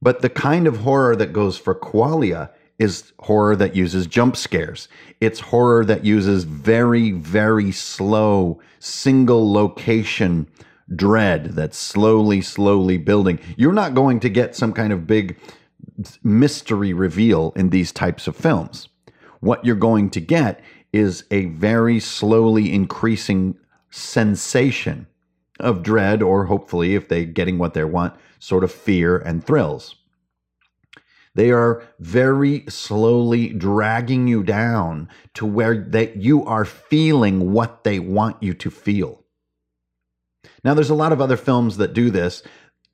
but 0.00 0.20
the 0.20 0.28
kind 0.28 0.66
of 0.66 0.78
horror 0.78 1.16
that 1.16 1.32
goes 1.32 1.58
for 1.58 1.74
qualia 1.74 2.50
is 2.78 3.12
horror 3.20 3.56
that 3.56 3.76
uses 3.76 4.06
jump 4.06 4.36
scares. 4.36 4.88
It's 5.20 5.40
horror 5.40 5.84
that 5.84 6.04
uses 6.04 6.44
very 6.44 7.12
very 7.12 7.72
slow 7.72 8.60
single 8.78 9.52
location 9.52 10.48
dread 10.94 11.52
that's 11.52 11.78
slowly 11.78 12.40
slowly 12.40 12.98
building. 12.98 13.38
You're 13.56 13.72
not 13.72 13.94
going 13.94 14.20
to 14.20 14.28
get 14.28 14.56
some 14.56 14.72
kind 14.72 14.92
of 14.92 15.06
big 15.06 15.38
mystery 16.22 16.92
reveal 16.92 17.52
in 17.56 17.70
these 17.70 17.92
types 17.92 18.26
of 18.26 18.36
films. 18.36 18.88
What 19.40 19.64
you're 19.64 19.76
going 19.76 20.10
to 20.10 20.20
get 20.20 20.60
is 20.92 21.24
a 21.30 21.46
very 21.46 22.00
slowly 22.00 22.72
increasing 22.72 23.56
sensation 23.90 25.06
of 25.60 25.82
dread, 25.82 26.22
or 26.22 26.46
hopefully, 26.46 26.94
if 26.94 27.08
they're 27.08 27.24
getting 27.24 27.58
what 27.58 27.74
they 27.74 27.84
want, 27.84 28.14
sort 28.38 28.64
of 28.64 28.72
fear 28.72 29.16
and 29.18 29.44
thrills. 29.44 29.96
They 31.34 31.50
are 31.50 31.82
very 31.98 32.64
slowly 32.68 33.48
dragging 33.48 34.28
you 34.28 34.42
down 34.42 35.08
to 35.34 35.44
where 35.44 35.76
that 35.76 36.16
you 36.16 36.44
are 36.44 36.64
feeling 36.64 37.52
what 37.52 37.84
they 37.84 37.98
want 37.98 38.42
you 38.42 38.54
to 38.54 38.70
feel. 38.70 39.24
Now, 40.62 40.74
there's 40.74 40.90
a 40.90 40.94
lot 40.94 41.12
of 41.12 41.20
other 41.20 41.36
films 41.36 41.76
that 41.78 41.92
do 41.92 42.10
this 42.10 42.42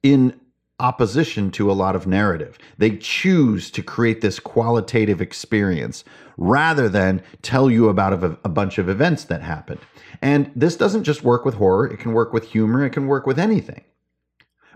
in 0.03 0.41
opposition 0.81 1.51
to 1.51 1.71
a 1.71 1.75
lot 1.75 1.95
of 1.95 2.07
narrative. 2.07 2.59
They 2.79 2.97
choose 2.97 3.71
to 3.73 3.83
create 3.83 4.23
this 4.23 4.41
qualitative 4.41 5.21
experience 5.21 6.05
rather 6.37 6.89
than 6.89 7.23
tell 7.43 7.71
you 7.71 7.89
about 7.89 8.15
a, 8.15 8.39
a, 8.45 8.49
bunch 8.49 8.79
of 8.79 8.89
events 8.89 9.25
that 9.25 9.43
happened. 9.43 9.81
And 10.23 10.51
this 10.57 10.77
doesn't 10.77 11.05
just 11.05 11.23
work 11.23 11.45
with 11.45 11.57
horror, 11.57 11.87
it 11.87 11.99
can 11.99 12.15
work 12.15 12.33
with 12.33 12.49
humor, 12.49 12.85
it 12.85 12.91
can 12.91 13.07
work 13.07 13.27
with 13.27 13.39
anything. 13.39 13.85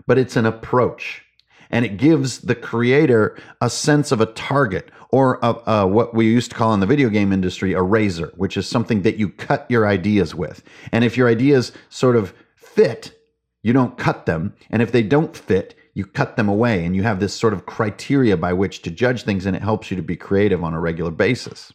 But 0.05 0.19
it's 0.19 0.35
an 0.35 0.45
approach. 0.45 1.24
And 1.69 1.85
it 1.85 1.97
gives 1.97 2.39
the 2.39 2.55
creator 2.55 3.37
a 3.61 3.69
sense 3.69 4.11
of 4.11 4.21
a 4.21 4.27
target 4.27 4.91
or 5.09 5.39
a, 5.41 5.55
a, 5.69 5.87
what 5.87 6.13
we 6.13 6.25
used 6.25 6.51
to 6.51 6.57
call 6.57 6.73
in 6.73 6.79
the 6.79 6.85
video 6.85 7.09
game 7.09 7.31
industry 7.31 7.73
a 7.73 7.81
razor, 7.81 8.31
which 8.35 8.57
is 8.57 8.67
something 8.67 9.01
that 9.03 9.17
you 9.17 9.29
cut 9.29 9.65
your 9.69 9.87
ideas 9.87 10.35
with. 10.35 10.63
And 10.91 11.03
if 11.03 11.17
your 11.17 11.27
ideas 11.27 11.71
sort 11.89 12.15
of 12.15 12.33
fit, 12.55 13.17
you 13.63 13.73
don't 13.73 13.97
cut 13.97 14.25
them. 14.25 14.53
And 14.69 14.81
if 14.81 14.91
they 14.91 15.03
don't 15.03 15.35
fit, 15.35 15.75
you 15.93 16.05
cut 16.05 16.35
them 16.35 16.49
away 16.49 16.85
and 16.85 16.95
you 16.95 17.03
have 17.03 17.19
this 17.19 17.33
sort 17.33 17.53
of 17.53 17.65
criteria 17.65 18.35
by 18.35 18.53
which 18.53 18.81
to 18.81 18.91
judge 18.91 19.23
things 19.23 19.45
and 19.45 19.55
it 19.55 19.61
helps 19.61 19.89
you 19.89 19.97
to 19.97 20.03
be 20.03 20.17
creative 20.17 20.63
on 20.63 20.73
a 20.73 20.79
regular 20.79 21.11
basis. 21.11 21.71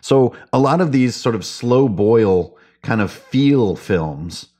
So 0.00 0.34
a 0.52 0.58
lot 0.58 0.80
of 0.80 0.92
these 0.92 1.16
sort 1.16 1.34
of 1.34 1.44
slow 1.44 1.88
boil 1.88 2.56
kind 2.82 3.00
of 3.00 3.10
feel 3.10 3.74
films 3.74 4.50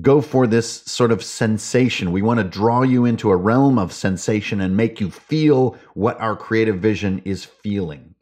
go 0.00 0.20
for 0.20 0.46
this 0.46 0.82
sort 0.82 1.12
of 1.12 1.22
sensation. 1.22 2.12
We 2.12 2.22
want 2.22 2.38
to 2.38 2.44
draw 2.44 2.82
you 2.82 3.04
into 3.04 3.30
a 3.30 3.36
realm 3.36 3.78
of 3.78 3.92
sensation 3.92 4.60
and 4.60 4.76
make 4.76 5.00
you 5.00 5.10
feel 5.10 5.76
what 5.94 6.18
our 6.20 6.34
creative 6.34 6.78
vision 6.78 7.20
is 7.24 7.44
feeling. 7.44 8.14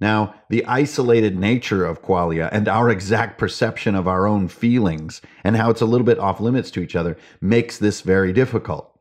Now, 0.00 0.34
the 0.50 0.66
isolated 0.66 1.38
nature 1.38 1.84
of 1.84 2.02
qualia 2.02 2.48
and 2.50 2.66
our 2.66 2.90
exact 2.90 3.38
perception 3.38 3.94
of 3.94 4.08
our 4.08 4.26
own 4.26 4.48
feelings 4.48 5.22
and 5.44 5.56
how 5.56 5.70
it's 5.70 5.80
a 5.80 5.86
little 5.86 6.04
bit 6.04 6.18
off 6.18 6.40
limits 6.40 6.72
to 6.72 6.80
each 6.80 6.96
other 6.96 7.16
makes 7.40 7.78
this 7.78 8.00
very 8.00 8.32
difficult. 8.32 8.98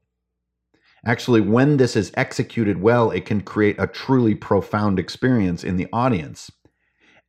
Actually, 1.03 1.41
when 1.41 1.77
this 1.77 1.95
is 1.95 2.11
executed 2.15 2.79
well, 2.79 3.09
it 3.09 3.25
can 3.25 3.41
create 3.41 3.75
a 3.79 3.87
truly 3.87 4.35
profound 4.35 4.99
experience 4.99 5.63
in 5.63 5.75
the 5.75 5.87
audience. 5.91 6.51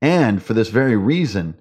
And 0.02 0.42
for 0.42 0.52
this 0.52 0.68
very 0.68 0.96
reason, 0.96 1.54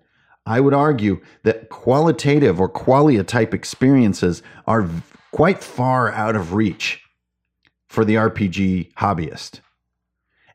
I 0.45 0.59
would 0.59 0.73
argue 0.73 1.21
that 1.43 1.69
qualitative 1.69 2.59
or 2.59 2.69
qualia 2.69 3.25
type 3.25 3.53
experiences 3.53 4.41
are 4.65 4.89
quite 5.31 5.63
far 5.63 6.11
out 6.11 6.35
of 6.35 6.53
reach 6.53 7.01
for 7.87 8.03
the 8.05 8.15
RPG 8.15 8.93
hobbyist. 8.93 9.59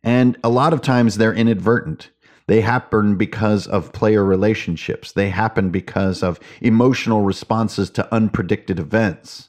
And 0.03 0.39
a 0.43 0.49
lot 0.49 0.73
of 0.73 0.81
times 0.81 1.17
they're 1.17 1.35
inadvertent. 1.35 2.11
They 2.47 2.61
happen 2.61 3.17
because 3.17 3.67
of 3.67 3.93
player 3.93 4.25
relationships. 4.25 5.13
They 5.13 5.31
happen 5.31 5.71
because 5.71 6.23
of 6.23 6.39
emotional 6.61 7.23
responses 7.23 7.91
to 7.91 8.09
unpredicted 8.13 8.79
events. 8.79 9.49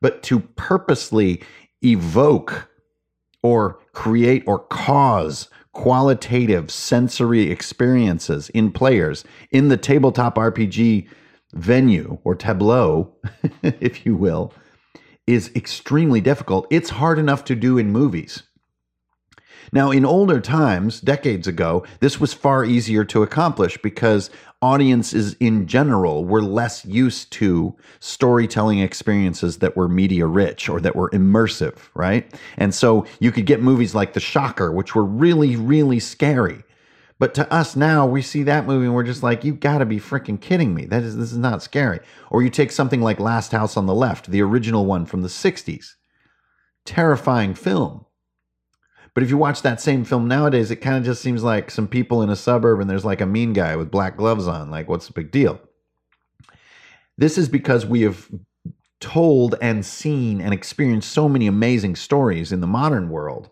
But 0.00 0.22
to 0.24 0.40
purposely 0.40 1.42
evoke 1.82 2.68
or 3.42 3.78
create 3.92 4.44
or 4.46 4.58
cause 4.58 5.48
qualitative 5.72 6.70
sensory 6.70 7.50
experiences 7.50 8.50
in 8.50 8.70
players 8.70 9.24
in 9.50 9.68
the 9.68 9.76
tabletop 9.76 10.36
RPG 10.36 11.08
venue 11.52 12.18
or 12.24 12.34
tableau, 12.34 13.14
if 13.62 14.04
you 14.06 14.16
will, 14.16 14.52
is 15.26 15.50
extremely 15.54 16.20
difficult. 16.20 16.66
It's 16.70 16.90
hard 16.90 17.18
enough 17.18 17.44
to 17.46 17.54
do 17.54 17.78
in 17.78 17.90
movies. 17.90 18.42
Now, 19.72 19.90
in 19.90 20.04
older 20.04 20.40
times, 20.40 21.00
decades 21.00 21.46
ago, 21.46 21.84
this 22.00 22.20
was 22.20 22.34
far 22.34 22.64
easier 22.64 23.04
to 23.06 23.22
accomplish 23.22 23.78
because 23.78 24.30
audiences 24.62 25.34
in 25.34 25.66
general 25.66 26.24
were 26.24 26.42
less 26.42 26.84
used 26.84 27.30
to 27.32 27.74
storytelling 28.00 28.78
experiences 28.78 29.58
that 29.58 29.76
were 29.76 29.88
media 29.88 30.26
rich 30.26 30.68
or 30.68 30.80
that 30.80 30.96
were 30.96 31.10
immersive, 31.10 31.78
right? 31.94 32.32
And 32.56 32.74
so 32.74 33.04
you 33.18 33.32
could 33.32 33.44
get 33.44 33.60
movies 33.60 33.94
like 33.94 34.12
The 34.12 34.20
Shocker, 34.20 34.72
which 34.72 34.94
were 34.94 35.04
really, 35.04 35.56
really 35.56 36.00
scary. 36.00 36.62
But 37.18 37.34
to 37.34 37.52
us 37.52 37.76
now, 37.76 38.06
we 38.06 38.22
see 38.22 38.42
that 38.44 38.66
movie 38.66 38.86
and 38.86 38.94
we're 38.94 39.02
just 39.02 39.22
like, 39.22 39.44
you 39.44 39.54
gotta 39.54 39.84
be 39.84 40.00
freaking 40.00 40.40
kidding 40.40 40.74
me. 40.74 40.86
That 40.86 41.02
is 41.02 41.16
this 41.16 41.32
is 41.32 41.38
not 41.38 41.62
scary. 41.62 42.00
Or 42.30 42.42
you 42.42 42.50
take 42.50 42.72
something 42.72 43.00
like 43.00 43.20
Last 43.20 43.52
House 43.52 43.76
on 43.76 43.86
the 43.86 43.94
Left, 43.94 44.30
the 44.30 44.42
original 44.42 44.86
one 44.86 45.04
from 45.06 45.22
the 45.22 45.28
60s 45.28 45.94
terrifying 46.84 47.54
film. 47.54 48.06
But 49.14 49.22
if 49.22 49.30
you 49.30 49.36
watch 49.36 49.62
that 49.62 49.80
same 49.80 50.04
film 50.04 50.26
nowadays, 50.26 50.70
it 50.70 50.76
kind 50.76 50.96
of 50.96 51.04
just 51.04 51.20
seems 51.20 51.42
like 51.42 51.70
some 51.70 51.86
people 51.86 52.22
in 52.22 52.30
a 52.30 52.36
suburb 52.36 52.80
and 52.80 52.88
there's 52.88 53.04
like 53.04 53.20
a 53.20 53.26
mean 53.26 53.52
guy 53.52 53.76
with 53.76 53.90
black 53.90 54.16
gloves 54.16 54.46
on. 54.46 54.70
Like, 54.70 54.88
what's 54.88 55.06
the 55.06 55.12
big 55.12 55.30
deal? 55.30 55.60
This 57.18 57.36
is 57.36 57.48
because 57.48 57.84
we 57.84 58.02
have 58.02 58.28
told 59.00 59.56
and 59.60 59.84
seen 59.84 60.40
and 60.40 60.54
experienced 60.54 61.12
so 61.12 61.28
many 61.28 61.46
amazing 61.46 61.96
stories 61.96 62.52
in 62.52 62.60
the 62.60 62.66
modern 62.66 63.10
world 63.10 63.50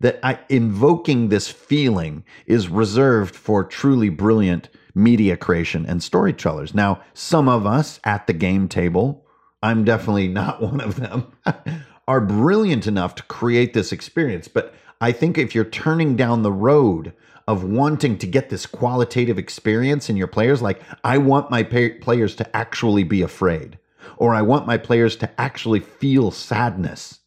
that 0.00 0.18
I, 0.22 0.38
invoking 0.48 1.28
this 1.28 1.48
feeling 1.48 2.24
is 2.46 2.68
reserved 2.68 3.36
for 3.36 3.62
truly 3.62 4.08
brilliant 4.08 4.68
media 4.94 5.36
creation 5.36 5.86
and 5.86 6.02
storytellers. 6.02 6.74
Now, 6.74 7.02
some 7.14 7.48
of 7.48 7.66
us 7.66 8.00
at 8.04 8.26
the 8.26 8.32
game 8.32 8.68
table, 8.68 9.24
I'm 9.62 9.84
definitely 9.84 10.28
not 10.42 10.60
one 10.60 10.80
of 10.80 10.96
them, 10.96 11.32
are 12.08 12.20
brilliant 12.20 12.86
enough 12.86 13.14
to 13.16 13.22
create 13.24 13.74
this 13.74 13.92
experience. 13.92 14.48
But 14.48 14.74
I 15.00 15.12
think 15.12 15.36
if 15.36 15.54
you're 15.54 15.64
turning 15.64 16.16
down 16.16 16.42
the 16.42 16.52
road 16.52 17.12
of 17.46 17.62
wanting 17.64 18.18
to 18.18 18.26
get 18.26 18.48
this 18.48 18.66
qualitative 18.66 19.38
experience 19.38 20.08
in 20.08 20.16
your 20.16 20.26
players, 20.26 20.62
like 20.62 20.80
I 21.04 21.18
want 21.18 21.50
my 21.50 21.62
players 21.62 22.34
to 22.36 22.56
actually 22.56 23.04
be 23.04 23.22
afraid, 23.22 23.78
or 24.16 24.34
I 24.34 24.42
want 24.42 24.66
my 24.66 24.78
players 24.78 25.16
to 25.16 25.40
actually 25.40 25.80
feel 25.80 26.30
sadness, 26.30 27.20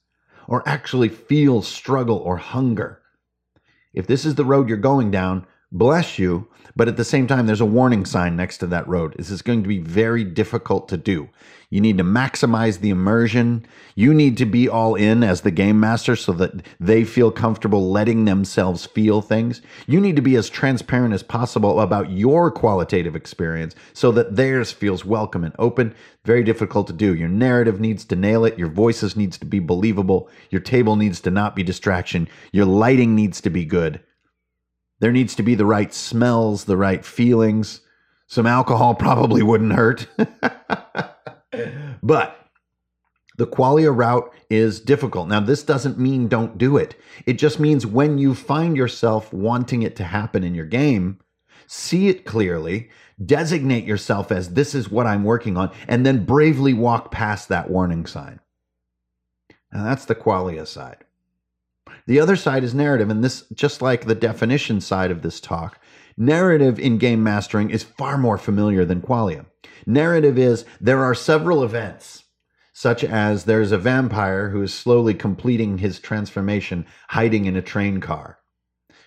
or 0.48 0.68
actually 0.68 1.10
feel 1.10 1.62
struggle 1.62 2.18
or 2.18 2.38
hunger. 2.38 3.02
If 3.94 4.08
this 4.08 4.26
is 4.26 4.36
the 4.36 4.46
road 4.46 4.68
you're 4.68 4.78
going 4.78 5.12
down, 5.12 5.46
bless 5.72 6.18
you. 6.20 6.48
But 6.76 6.88
at 6.88 6.98
the 6.98 7.04
same 7.04 7.28
time, 7.28 7.46
there's 7.46 7.62
a 7.62 7.66
warning 7.66 8.06
sign 8.06 8.36
next 8.36 8.60
to 8.60 8.68
that 8.68 8.88
road. 8.88 9.16
This 9.18 9.32
is 9.32 9.42
going 9.42 9.64
to 9.64 9.68
be 9.68 9.80
very 9.80 10.24
difficult 10.24 10.88
to 10.90 10.98
do. 10.98 11.30
You 11.72 11.82
need 11.82 12.00
to 12.00 12.04
maximize 12.04 12.80
the 12.80 12.90
immersion. 12.90 13.64
You 13.94 14.12
need 14.12 14.38
to 14.38 14.46
be 14.46 14.68
all 14.68 14.96
in 14.96 15.24
as 15.24 15.42
the 15.42 15.52
game 15.52 15.80
master 15.80 16.16
so 16.16 16.34
that 16.34 16.66
they 16.80 17.04
feel 17.04 17.32
comfortable 17.32 17.92
letting 17.92 18.26
themselves 18.26 18.88
feel 18.88 19.22
things. 19.22 19.62
You 19.86 20.02
need 20.02 20.16
to 20.16 20.22
be 20.24 20.36
as 20.36 20.50
transparent 20.50 21.14
as 21.14 21.22
possible 21.22 21.80
about 21.80 22.10
your 22.10 22.50
qualitative 22.50 23.16
experience 23.16 23.76
so 23.94 24.12
that 24.14 24.36
theirs 24.36 24.72
feels 24.72 25.06
welcome 25.06 25.44
and 25.44 25.54
open. 25.60 25.94
Very 26.26 26.44
difficult 26.44 26.88
to 26.88 26.94
do. 26.94 27.14
Your 27.14 27.30
narrative 27.30 27.80
needs 27.80 28.04
to 28.06 28.16
nail 28.16 28.46
it. 28.46 28.58
Your 28.58 28.70
voices 28.70 29.16
needs 29.16 29.38
to 29.38 29.46
be 29.46 29.60
believable. 29.60 30.28
Your 30.50 30.62
table 30.62 30.96
needs 30.96 31.22
to 31.22 31.30
not 31.30 31.56
be 31.56 31.62
distraction. 31.62 32.28
Your 32.52 32.66
lighting 32.66 33.14
needs 33.14 33.42
to 33.42 33.52
be 33.52 33.64
good. 33.64 34.02
There 35.02 35.12
needs 35.12 35.36
to 35.36 35.44
be 35.44 35.54
the 35.54 35.68
right 35.68 35.94
smells, 35.94 36.66
the 36.66 36.78
right 36.78 37.06
feelings. 37.06 37.82
Some 38.26 38.48
alcohol 38.48 38.96
probably 38.96 39.44
wouldn't 39.44 39.74
hurt. 39.74 40.08
but 42.04 42.50
the 43.38 43.48
qualia 43.48 43.96
route 43.96 44.34
is 44.50 44.80
difficult. 44.82 45.30
Now, 45.30 45.40
this 45.40 45.64
doesn't 45.64 45.98
mean 45.98 46.28
don't 46.28 46.58
do 46.58 46.76
it. 46.78 46.96
It 47.26 47.34
just 47.34 47.60
means 47.60 47.86
when 47.86 48.18
you 48.18 48.36
find 48.36 48.76
yourself 48.76 49.32
wanting 49.32 49.82
it 49.82 49.96
to 49.96 50.04
happen 50.04 50.44
in 50.44 50.54
your 50.54 50.66
game, 50.66 51.20
see 51.66 52.10
it 52.10 52.26
clearly, 52.26 52.90
designate 53.26 53.86
yourself 53.86 54.32
as 54.32 54.50
this 54.50 54.76
is 54.76 54.92
what 54.92 55.08
I'm 55.08 55.24
working 55.24 55.56
on, 55.56 55.72
and 55.88 56.06
then 56.06 56.26
bravely 56.26 56.74
walk 56.74 57.12
past 57.12 57.48
that 57.48 57.70
warning 57.70 58.06
sign. 58.06 58.40
Now, 59.72 59.86
that's 59.86 60.06
the 60.06 60.16
qualia 60.16 60.68
side. 60.68 61.06
The 62.08 62.20
other 62.20 62.36
side 62.36 62.64
is 62.64 62.74
narrative, 62.74 63.10
and 63.10 63.24
this, 63.24 63.46
just 63.54 63.82
like 63.82 64.06
the 64.06 64.16
definition 64.16 64.82
side 64.82 65.12
of 65.12 65.22
this 65.22 65.40
talk, 65.40 65.80
narrative 66.20 66.78
in 66.78 67.00
game 67.00 67.24
mastering 67.24 67.72
is 67.72 67.82
far 67.82 68.18
more 68.18 68.38
familiar 68.38 68.86
than 68.86 69.02
qualia. 69.02 69.46
Narrative 69.88 70.38
is 70.38 70.66
there 70.80 71.04
are 71.04 71.16
several 71.16 71.64
events, 71.64 72.26
such 72.74 73.04
as 73.04 73.46
there's 73.46 73.72
a 73.72 73.78
vampire 73.78 74.50
who 74.50 74.62
is 74.62 74.74
slowly 74.74 75.14
completing 75.16 75.80
his 75.80 76.00
transformation 76.00 76.86
hiding 77.10 77.46
in 77.46 77.56
a 77.56 77.62
train 77.62 78.00
car. 78.00 78.40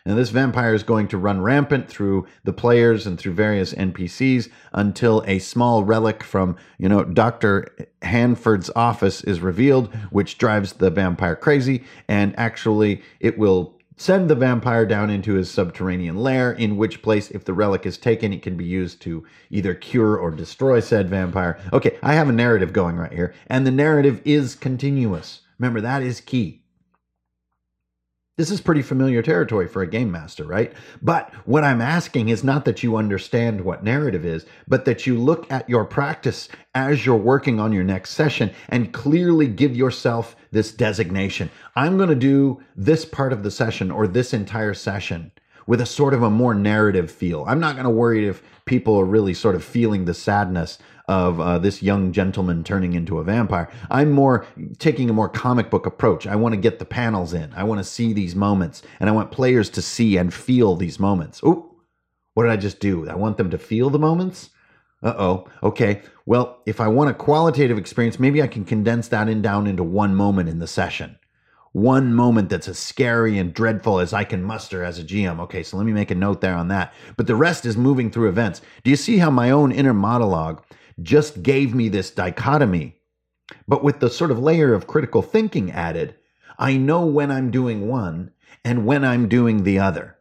And 0.05 0.19
this 0.19 0.31
vampire 0.31 0.75
is 0.75 0.83
going 0.83 1.07
to 1.09 1.19
run 1.19 1.43
rampant 1.43 1.89
through 1.89 2.27
the 2.43 2.53
players 2.53 3.07
and 3.07 3.17
through 3.17 3.35
various 3.35 3.73
NPCs 3.73 4.49
until 4.73 5.23
a 5.29 5.39
small 5.39 5.85
relic 5.85 6.25
from, 6.25 6.57
you 6.79 6.89
know, 6.89 7.05
Dr. 7.05 7.69
Hanford's 8.03 8.69
office 8.75 9.23
is 9.23 9.41
revealed, 9.41 9.95
which 10.11 10.39
drives 10.39 10.73
the 10.73 10.91
vampire 10.91 11.37
crazy. 11.37 11.85
And 12.09 12.37
actually, 12.37 13.01
it 13.21 13.39
will 13.39 13.79
send 14.03 14.29
the 14.29 14.35
vampire 14.35 14.85
down 14.85 15.11
into 15.11 15.35
his 15.35 15.49
subterranean 15.49 16.17
lair, 16.17 16.51
in 16.51 16.77
which 16.77 17.03
place, 17.03 17.31
if 17.31 17.45
the 17.45 17.55
relic 17.55 17.87
is 17.87 17.97
taken, 17.97 18.33
it 18.33 18.43
can 18.43 18.57
be 18.57 18.65
used 18.65 19.01
to 19.03 19.25
either 19.49 19.75
cure 19.75 20.17
or 20.17 20.33
destroy 20.33 20.81
said 20.81 21.09
vampire. 21.09 21.61
Okay, 21.73 21.97
I 22.03 22.15
have 22.15 22.29
a 22.29 22.33
narrative 22.33 22.73
going 22.73 22.97
right 22.97 23.13
here, 23.13 23.33
and 23.47 23.65
the 23.65 23.71
narrative 23.71 24.21
is 24.25 24.57
continuous. 24.57 25.43
Remember, 25.59 25.81
that 25.81 26.03
is 26.03 26.21
key. 26.21 26.62
This 28.39 28.51
is 28.51 28.63
pretty 28.63 28.81
familiar 28.81 29.21
territory 29.21 29.69
for 29.69 29.83
a 29.83 29.87
game 29.87 30.11
master, 30.11 30.45
right? 30.45 30.73
But 31.03 31.35
what 31.45 31.65
I'm 31.65 31.83
asking 31.83 32.31
is 32.31 32.43
not 32.43 32.65
that 32.65 32.83
you 32.83 32.97
understand 32.97 33.61
what 33.61 33.85
narrative 33.85 34.25
is, 34.25 34.47
but 34.67 34.87
that 34.87 35.07
you 35.07 35.19
look 35.19 35.53
at 35.53 35.69
your 35.69 35.85
practice 35.85 36.49
as 36.75 37.05
you're 37.05 37.15
working 37.15 37.61
on 37.61 37.73
your 37.73 37.85
next 37.85 38.13
session 38.13 38.51
and 38.71 38.95
clearly 38.95 39.49
give 39.49 39.77
yourself 39.77 40.35
this 40.51 40.73
designation. 40.73 41.51
I'm 41.77 41.99
going 41.99 42.09
to 42.09 42.15
do 42.15 42.63
this 42.75 43.05
part 43.05 43.35
of 43.35 43.43
the 43.43 43.51
session 43.51 43.91
or 43.91 44.09
this 44.09 44.33
entire 44.33 44.73
session 44.73 45.31
with 45.67 45.83
a 45.83 45.87
sort 45.87 46.15
of 46.15 46.23
a 46.23 46.31
more 46.31 46.55
narrative 46.55 47.11
feel. 47.11 47.45
I'm 47.47 47.61
not 47.61 47.75
going 47.75 47.85
to 47.85 47.91
worry 47.91 48.27
if 48.27 48.43
people 48.65 48.99
are 48.99 49.05
really 49.05 49.35
sort 49.35 49.57
of 49.57 49.63
feeling 49.63 50.07
the 50.07 50.15
sadness 50.15 50.79
of 51.13 51.41
uh, 51.41 51.59
this 51.59 51.83
young 51.83 52.11
gentleman 52.11 52.65
turning 52.65 52.95
into 52.95 53.19
a 53.19 53.25
vampire. 53.25 53.69
I'm 53.91 54.11
more 54.11 54.47
taking 54.79 55.11
a 55.11 55.13
more 55.13 55.29
comic 55.29 55.69
book 55.69 55.85
approach. 55.85 56.27
I 56.27 56.37
want 56.37 56.55
to 56.55 56.61
get 56.61 56.79
the 56.79 56.87
panels 56.87 57.35
in. 57.35 57.53
I 57.55 57.65
want 57.65 57.81
to 57.81 57.85
see 57.85 58.15
these 58.15 58.35
moments, 58.35 58.83
and 58.99 59.11
I 59.11 59.13
want 59.13 59.31
players 59.31 59.69
to 59.71 59.83
see 59.83 60.17
and 60.17 60.33
feel 60.33 60.75
these 60.75 60.99
moments. 60.99 61.41
Oh, 61.45 61.77
what 62.33 62.45
did 62.45 62.53
I 62.53 62.57
just 62.57 62.81
do? 62.81 63.09
I 63.11 63.15
want 63.15 63.37
them 63.37 63.51
to 63.51 63.59
feel 63.59 63.91
the 63.91 63.99
moments. 63.99 64.51
Uh 65.03 65.15
oh. 65.19 65.49
Okay. 65.63 66.01
Well, 66.25 66.63
if 66.65 66.81
I 66.81 66.89
want 66.89 67.11
a 67.11 67.15
qualitative 67.15 67.77
experience, 67.77 68.19
maybe 68.19 68.41
I 68.41 68.47
can 68.47 68.65
condense 68.65 69.09
that 69.09 69.29
in 69.29 69.43
down 69.43 69.67
into 69.67 69.83
one 69.83 70.15
moment 70.15 70.49
in 70.49 70.61
the 70.61 70.67
session. 70.67 71.19
One 71.73 72.15
moment 72.15 72.49
that's 72.49 72.69
as 72.69 72.79
scary 72.79 73.39
and 73.39 73.53
dreadful 73.53 73.99
as 73.99 74.13
I 74.13 74.25
can 74.25 74.43
muster 74.43 74.83
as 74.85 74.99
a 74.99 75.05
GM. 75.05 75.41
Okay, 75.41 75.63
so 75.63 75.77
let 75.77 75.85
me 75.85 75.93
make 75.93 76.11
a 76.11 76.15
note 76.15 76.41
there 76.41 76.55
on 76.55 76.69
that. 76.69 76.95
But 77.17 77.27
the 77.27 77.35
rest 77.35 77.67
is 77.67 77.77
moving 77.77 78.11
through 78.11 78.29
events. 78.29 78.63
Do 78.85 78.91
you 78.91 78.97
see 78.97 79.19
how 79.19 79.31
my 79.31 79.51
own 79.51 79.73
inner 79.73 79.95
monologue 79.95 80.63
just 81.01 81.43
gave 81.43 81.75
me 81.75 81.89
this 81.89 82.11
dichotomy. 82.11 82.97
But 83.69 83.85
with 83.85 84.01
the 84.01 84.11
sort 84.11 84.31
of 84.31 84.39
layer 84.39 84.75
of 84.75 84.87
critical 84.87 85.23
thinking 85.23 85.71
added, 85.71 86.17
I 86.59 86.77
know 86.77 87.07
when 87.07 87.31
I'm 87.31 87.51
doing 87.51 87.89
one 87.89 88.33
and 88.65 88.87
when 88.87 89.05
I'm 89.05 89.29
doing 89.29 89.63
the 89.63 89.79
other. 89.79 90.19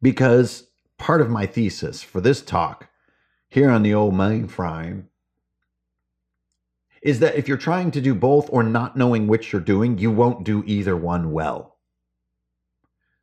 Because 0.00 0.68
part 0.96 1.20
of 1.20 1.30
my 1.30 1.46
thesis 1.46 2.02
for 2.02 2.20
this 2.20 2.42
talk 2.42 2.88
here 3.48 3.70
on 3.70 3.82
the 3.82 3.94
old 3.94 4.14
mainframe 4.14 5.04
is 7.02 7.20
that 7.20 7.36
if 7.36 7.48
you're 7.48 7.56
trying 7.56 7.90
to 7.92 8.00
do 8.00 8.14
both 8.14 8.48
or 8.52 8.62
not 8.62 8.96
knowing 8.96 9.26
which 9.26 9.52
you're 9.52 9.60
doing, 9.60 9.98
you 9.98 10.10
won't 10.10 10.44
do 10.44 10.62
either 10.66 10.96
one 10.96 11.32
well. 11.32 11.76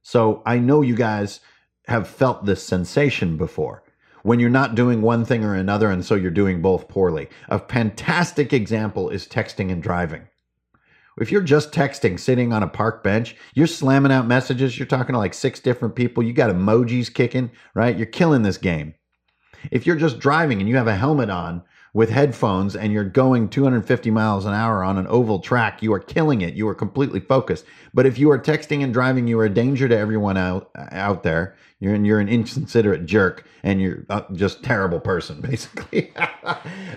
So 0.01 0.41
I 0.45 0.59
know 0.59 0.81
you 0.81 0.95
guys 0.95 1.39
have 1.87 2.07
felt 2.07 2.45
this 2.45 2.63
sensation 2.63 3.37
before 3.37 3.83
when 4.25 4.39
you're 4.39 4.49
not 4.49 4.73
doing 4.73 5.03
one 5.03 5.23
thing 5.23 5.43
or 5.43 5.53
another, 5.53 5.91
and 5.91 6.03
so 6.03 6.15
you're 6.15 6.31
doing 6.31 6.59
both 6.59 6.87
poorly. 6.87 7.29
A 7.47 7.59
fantastic 7.59 8.53
example 8.53 9.07
is 9.11 9.27
texting 9.27 9.71
and 9.71 9.83
driving. 9.83 10.27
If 11.19 11.31
you're 11.31 11.43
just 11.43 11.71
texting 11.71 12.19
sitting 12.19 12.51
on 12.51 12.63
a 12.63 12.67
park 12.67 13.03
bench, 13.03 13.35
you're 13.53 13.67
slamming 13.67 14.11
out 14.11 14.25
messages, 14.25 14.79
you're 14.79 14.87
talking 14.87 15.13
to 15.13 15.19
like 15.19 15.35
six 15.35 15.59
different 15.59 15.95
people, 15.95 16.23
you 16.23 16.33
got 16.33 16.49
emojis 16.49 17.13
kicking, 17.13 17.51
right? 17.75 17.95
You're 17.95 18.07
killing 18.07 18.41
this 18.41 18.57
game. 18.57 18.95
If 19.69 19.85
you're 19.85 19.95
just 19.95 20.17
driving 20.17 20.59
and 20.59 20.67
you 20.67 20.75
have 20.77 20.87
a 20.87 20.95
helmet 20.95 21.29
on 21.29 21.61
with 21.95 22.09
headphones 22.09 22.75
and 22.75 22.91
you're 22.91 23.05
going 23.05 23.47
250 23.47 24.11
miles 24.11 24.43
an 24.43 24.53
hour 24.53 24.83
on 24.83 24.97
an 24.97 25.07
oval 25.07 25.39
track, 25.39 25.81
you 25.81 25.93
are 25.93 25.99
killing 25.99 26.41
it. 26.41 26.53
You 26.53 26.67
are 26.67 26.75
completely 26.75 27.21
focused. 27.21 27.63
But 27.93 28.05
if 28.05 28.19
you 28.19 28.29
are 28.31 28.37
texting 28.37 28.83
and 28.83 28.93
driving, 28.93 29.27
you 29.27 29.39
are 29.39 29.45
a 29.45 29.49
danger 29.49 29.87
to 29.87 29.97
everyone 29.97 30.35
out 30.35 30.69
out 30.75 31.23
there. 31.23 31.55
You're 31.79 31.95
you're 31.95 32.19
an 32.19 32.27
inconsiderate 32.27 33.05
jerk 33.05 33.47
and 33.63 33.81
you're 33.81 34.05
just 34.33 34.61
terrible 34.61 34.99
person, 34.99 35.39
basically. 35.49 36.11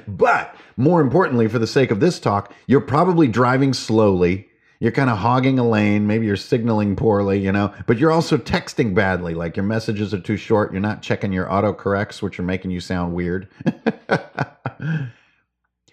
but 0.09 0.57
more 0.77 1.01
importantly, 1.01 1.47
for 1.47 1.61
the 1.61 1.67
sake 1.69 1.93
of 1.93 2.01
this 2.01 2.19
talk, 2.19 2.53
you're 2.67 2.81
probably 2.81 3.29
driving 3.29 3.75
slowly 3.75 4.48
you're 4.81 4.93
kind 4.93 5.11
of 5.11 5.19
hogging 5.19 5.59
a 5.59 5.69
lane. 5.69 6.07
Maybe 6.07 6.27
you're 6.27 6.37
signaling 6.37 6.95
poorly, 6.95 7.41
you 7.41 7.51
know, 7.53 7.75
but 7.87 7.99
you're 7.99 8.13
also 8.13 8.37
texting 8.37 8.95
badly. 8.95 9.35
Like 9.35 9.57
your 9.57 9.65
messages 9.65 10.15
are 10.15 10.21
too 10.21 10.37
short. 10.37 10.73
You're 10.73 10.81
not 10.81 11.03
checking 11.03 11.33
your 11.33 11.47
autocorrects, 11.47 12.23
which 12.23 12.39
are 12.39 12.45
making 12.45 12.71
you 12.71 12.81
sound 12.81 13.15
weird. 13.15 13.49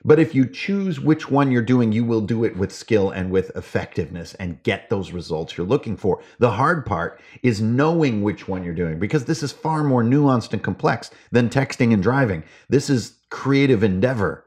but 0.06 0.20
if 0.20 0.36
you 0.36 0.46
choose 0.46 1.00
which 1.00 1.32
one 1.32 1.52
you're 1.52 1.64
doing, 1.64 1.92
you 1.92 2.06
will 2.06 2.22
do 2.22 2.44
it 2.44 2.56
with 2.56 2.72
skill 2.72 3.10
and 3.10 3.32
with 3.32 3.56
effectiveness 3.56 4.36
and 4.36 4.62
get 4.62 4.90
those 4.92 5.12
results 5.12 5.58
you're 5.58 5.66
looking 5.66 5.98
for. 5.98 6.22
The 6.38 6.52
hard 6.52 6.86
part 6.86 7.20
is 7.42 7.62
knowing 7.62 8.22
which 8.22 8.48
one 8.48 8.64
you're 8.64 8.76
doing 8.76 9.00
because 9.00 9.26
this 9.26 9.42
is 9.42 9.52
far 9.52 9.84
more 9.84 10.04
nuanced 10.04 10.54
and 10.54 10.62
complex 10.62 11.10
than 11.32 11.50
texting 11.50 11.92
and 11.92 12.04
driving. 12.04 12.44
This 12.70 12.92
is 12.92 13.16
creative 13.32 13.84
endeavor 13.84 14.45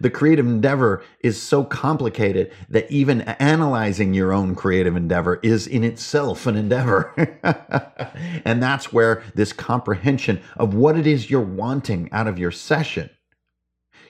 The 0.00 0.10
creative 0.10 0.46
endeavor 0.46 1.02
is 1.20 1.40
so 1.40 1.64
complicated 1.64 2.52
that 2.68 2.90
even 2.90 3.22
analyzing 3.22 4.14
your 4.14 4.32
own 4.32 4.54
creative 4.54 4.96
endeavor 4.96 5.40
is 5.42 5.66
in 5.66 5.84
itself 5.84 6.46
an 6.46 6.56
endeavor. 6.56 7.12
and 8.44 8.62
that's 8.62 8.92
where 8.92 9.22
this 9.34 9.52
comprehension 9.52 10.40
of 10.56 10.74
what 10.74 10.98
it 10.98 11.06
is 11.06 11.30
you're 11.30 11.40
wanting 11.40 12.08
out 12.12 12.26
of 12.26 12.38
your 12.38 12.50
session 12.50 13.10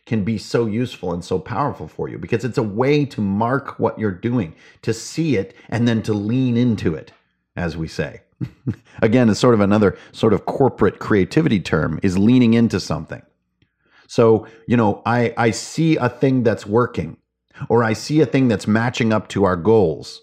can 0.06 0.24
be 0.24 0.36
so 0.36 0.66
useful 0.66 1.12
and 1.12 1.24
so 1.24 1.38
powerful 1.38 1.86
for 1.86 2.08
you 2.08 2.18
because 2.18 2.44
it's 2.44 2.58
a 2.58 2.62
way 2.62 3.04
to 3.04 3.20
mark 3.20 3.78
what 3.78 3.98
you're 3.98 4.10
doing, 4.10 4.54
to 4.82 4.92
see 4.92 5.36
it, 5.36 5.54
and 5.68 5.86
then 5.86 6.02
to 6.02 6.12
lean 6.12 6.56
into 6.56 6.94
it, 6.94 7.12
as 7.56 7.76
we 7.76 7.86
say. 7.86 8.20
Again, 9.02 9.28
it's 9.28 9.38
sort 9.38 9.54
of 9.54 9.60
another 9.60 9.96
sort 10.10 10.32
of 10.32 10.44
corporate 10.46 10.98
creativity 10.98 11.60
term 11.60 12.00
is 12.02 12.18
leaning 12.18 12.54
into 12.54 12.80
something. 12.80 13.22
So, 14.12 14.46
you 14.66 14.76
know, 14.76 15.00
I, 15.06 15.32
I 15.38 15.52
see 15.52 15.96
a 15.96 16.10
thing 16.10 16.42
that's 16.42 16.66
working, 16.66 17.16
or 17.70 17.82
I 17.82 17.94
see 17.94 18.20
a 18.20 18.26
thing 18.26 18.46
that's 18.46 18.66
matching 18.66 19.10
up 19.10 19.28
to 19.28 19.44
our 19.44 19.56
goals, 19.56 20.20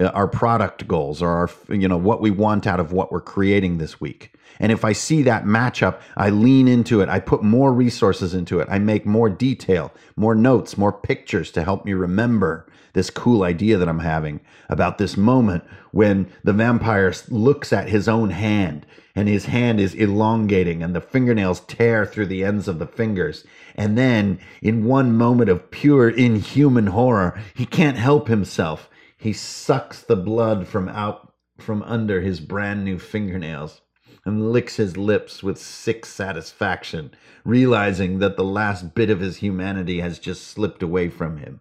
Uh, 0.00 0.06
our 0.14 0.26
product 0.26 0.88
goals, 0.88 1.20
or 1.20 1.28
our, 1.28 1.50
you 1.68 1.86
know, 1.86 1.96
what 1.96 2.22
we 2.22 2.30
want 2.30 2.66
out 2.66 2.80
of 2.80 2.90
what 2.90 3.12
we're 3.12 3.20
creating 3.20 3.76
this 3.76 4.00
week. 4.00 4.32
And 4.58 4.72
if 4.72 4.84
I 4.84 4.92
see 4.92 5.22
that 5.22 5.44
matchup, 5.44 6.00
I 6.16 6.30
lean 6.30 6.68
into 6.68 7.02
it. 7.02 7.08
I 7.10 7.20
put 7.20 7.42
more 7.42 7.72
resources 7.72 8.32
into 8.32 8.60
it. 8.60 8.68
I 8.70 8.78
make 8.78 9.04
more 9.04 9.28
detail, 9.28 9.92
more 10.16 10.34
notes, 10.34 10.78
more 10.78 10.92
pictures 10.92 11.50
to 11.52 11.64
help 11.64 11.84
me 11.84 11.92
remember 11.92 12.66
this 12.92 13.10
cool 13.10 13.42
idea 13.42 13.76
that 13.76 13.88
I'm 13.88 14.00
having 14.00 14.40
about 14.68 14.98
this 14.98 15.16
moment 15.16 15.64
when 15.92 16.30
the 16.44 16.52
vampire 16.52 17.12
looks 17.28 17.72
at 17.72 17.88
his 17.88 18.08
own 18.08 18.30
hand 18.30 18.86
and 19.14 19.28
his 19.28 19.46
hand 19.46 19.80
is 19.80 19.94
elongating 19.94 20.82
and 20.82 20.94
the 20.94 21.00
fingernails 21.00 21.60
tear 21.60 22.06
through 22.06 22.26
the 22.26 22.44
ends 22.44 22.68
of 22.68 22.78
the 22.78 22.86
fingers. 22.86 23.44
And 23.76 23.96
then, 23.96 24.40
in 24.62 24.84
one 24.84 25.16
moment 25.16 25.50
of 25.50 25.70
pure 25.70 26.08
inhuman 26.08 26.88
horror, 26.88 27.40
he 27.54 27.66
can't 27.66 27.96
help 27.96 28.28
himself. 28.28 28.89
He 29.20 29.34
sucks 29.34 30.00
the 30.00 30.16
blood 30.16 30.66
from 30.66 30.88
out 30.88 31.34
from 31.58 31.82
under 31.82 32.22
his 32.22 32.40
brand 32.40 32.86
new 32.86 32.98
fingernails 32.98 33.82
and 34.24 34.50
licks 34.50 34.76
his 34.76 34.96
lips 34.96 35.42
with 35.42 35.58
sick 35.58 36.06
satisfaction, 36.06 37.10
realizing 37.44 38.18
that 38.20 38.38
the 38.38 38.44
last 38.44 38.94
bit 38.94 39.10
of 39.10 39.20
his 39.20 39.36
humanity 39.36 40.00
has 40.00 40.18
just 40.18 40.46
slipped 40.46 40.82
away 40.82 41.10
from 41.10 41.36
him. 41.36 41.60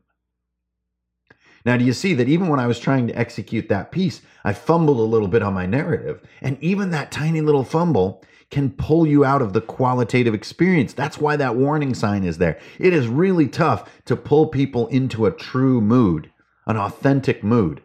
Now, 1.65 1.76
do 1.76 1.84
you 1.84 1.91
see 1.91 2.13
that 2.13 2.30
even 2.30 2.48
when 2.48 2.62
I 2.62 2.67
was 2.67 2.80
trying 2.80 3.08
to 3.08 3.19
execute 3.19 3.67
that 3.67 3.91
piece, 3.91 4.22
I 4.45 4.54
fumbled 4.54 5.00
a 5.00 5.02
little 5.02 5.28
bit 5.28 5.43
on 5.43 5.54
my 5.54 5.65
narrative? 5.65 6.22
And 6.41 6.58
even 6.63 6.91
that 6.91 7.12
tiny 7.12 7.41
little 7.41 7.65
fumble 7.65 8.24
can 8.50 8.72
pull 8.72 9.06
you 9.06 9.26
out 9.26 9.41
of 9.41 9.52
the 9.52 9.60
qualitative 9.60 10.34
experience. 10.34 10.93
That's 10.93 11.17
why 11.17 11.36
that 11.36 11.58
warning 11.58 11.93
sign 11.93 12.24
is 12.24 12.38
there. 12.38 12.58
It 12.80 12.93
is 12.93 13.10
really 13.10 13.50
tough 13.50 13.91
to 14.06 14.15
pull 14.15 14.48
people 14.48 14.88
into 14.88 15.26
a 15.26 15.32
true 15.32 15.82
mood, 15.82 16.32
an 16.69 16.77
authentic 16.77 17.43
mood. 17.43 17.82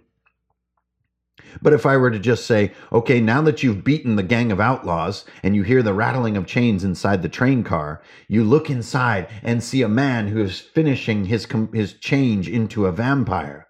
But 1.62 1.72
if 1.72 1.86
I 1.86 1.96
were 1.96 2.10
to 2.10 2.18
just 2.18 2.46
say, 2.46 2.72
okay, 2.92 3.20
now 3.20 3.40
that 3.42 3.62
you've 3.62 3.82
beaten 3.82 4.16
the 4.16 4.22
gang 4.22 4.52
of 4.52 4.60
outlaws 4.60 5.24
and 5.42 5.56
you 5.56 5.62
hear 5.62 5.82
the 5.82 5.94
rattling 5.94 6.36
of 6.36 6.46
chains 6.46 6.84
inside 6.84 7.22
the 7.22 7.28
train 7.28 7.64
car, 7.64 8.02
you 8.28 8.44
look 8.44 8.68
inside 8.68 9.28
and 9.42 9.62
see 9.62 9.80
a 9.80 9.88
man 9.88 10.28
who 10.28 10.42
is 10.42 10.60
finishing 10.60 11.24
his, 11.24 11.46
his 11.72 11.94
change 11.94 12.48
into 12.48 12.84
a 12.84 12.92
vampire. 12.92 13.66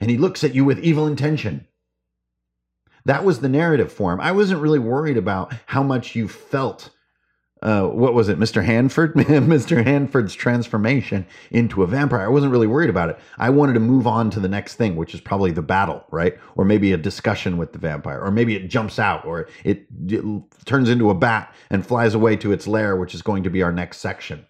And 0.00 0.10
he 0.10 0.16
looks 0.16 0.42
at 0.42 0.54
you 0.54 0.64
with 0.64 0.78
evil 0.78 1.06
intention. 1.06 1.66
That 3.04 3.24
was 3.24 3.40
the 3.40 3.48
narrative 3.50 3.92
form. 3.92 4.20
I 4.20 4.32
wasn't 4.32 4.62
really 4.62 4.78
worried 4.78 5.18
about 5.18 5.54
how 5.66 5.82
much 5.82 6.16
you 6.16 6.28
felt 6.28 6.90
uh, 7.62 7.84
what 7.84 8.12
was 8.12 8.28
it, 8.28 8.38
Mr. 8.38 8.62
Hanford? 8.62 9.14
Mr. 9.14 9.82
Hanford's 9.82 10.34
transformation 10.34 11.26
into 11.50 11.82
a 11.82 11.86
vampire. 11.86 12.20
I 12.20 12.28
wasn't 12.28 12.52
really 12.52 12.66
worried 12.66 12.90
about 12.90 13.08
it. 13.08 13.18
I 13.38 13.50
wanted 13.50 13.72
to 13.74 13.80
move 13.80 14.06
on 14.06 14.30
to 14.30 14.40
the 14.40 14.48
next 14.48 14.74
thing, 14.74 14.94
which 14.94 15.14
is 15.14 15.20
probably 15.20 15.52
the 15.52 15.62
battle, 15.62 16.04
right? 16.10 16.38
Or 16.56 16.64
maybe 16.64 16.92
a 16.92 16.98
discussion 16.98 17.56
with 17.56 17.72
the 17.72 17.78
vampire, 17.78 18.20
or 18.20 18.30
maybe 18.30 18.56
it 18.56 18.68
jumps 18.68 18.98
out, 18.98 19.24
or 19.24 19.48
it, 19.64 19.86
it 20.06 20.22
turns 20.66 20.90
into 20.90 21.08
a 21.08 21.14
bat 21.14 21.54
and 21.70 21.86
flies 21.86 22.14
away 22.14 22.36
to 22.36 22.52
its 22.52 22.66
lair, 22.66 22.94
which 22.96 23.14
is 23.14 23.22
going 23.22 23.42
to 23.44 23.50
be 23.50 23.62
our 23.62 23.72
next 23.72 23.98
section. 23.98 24.46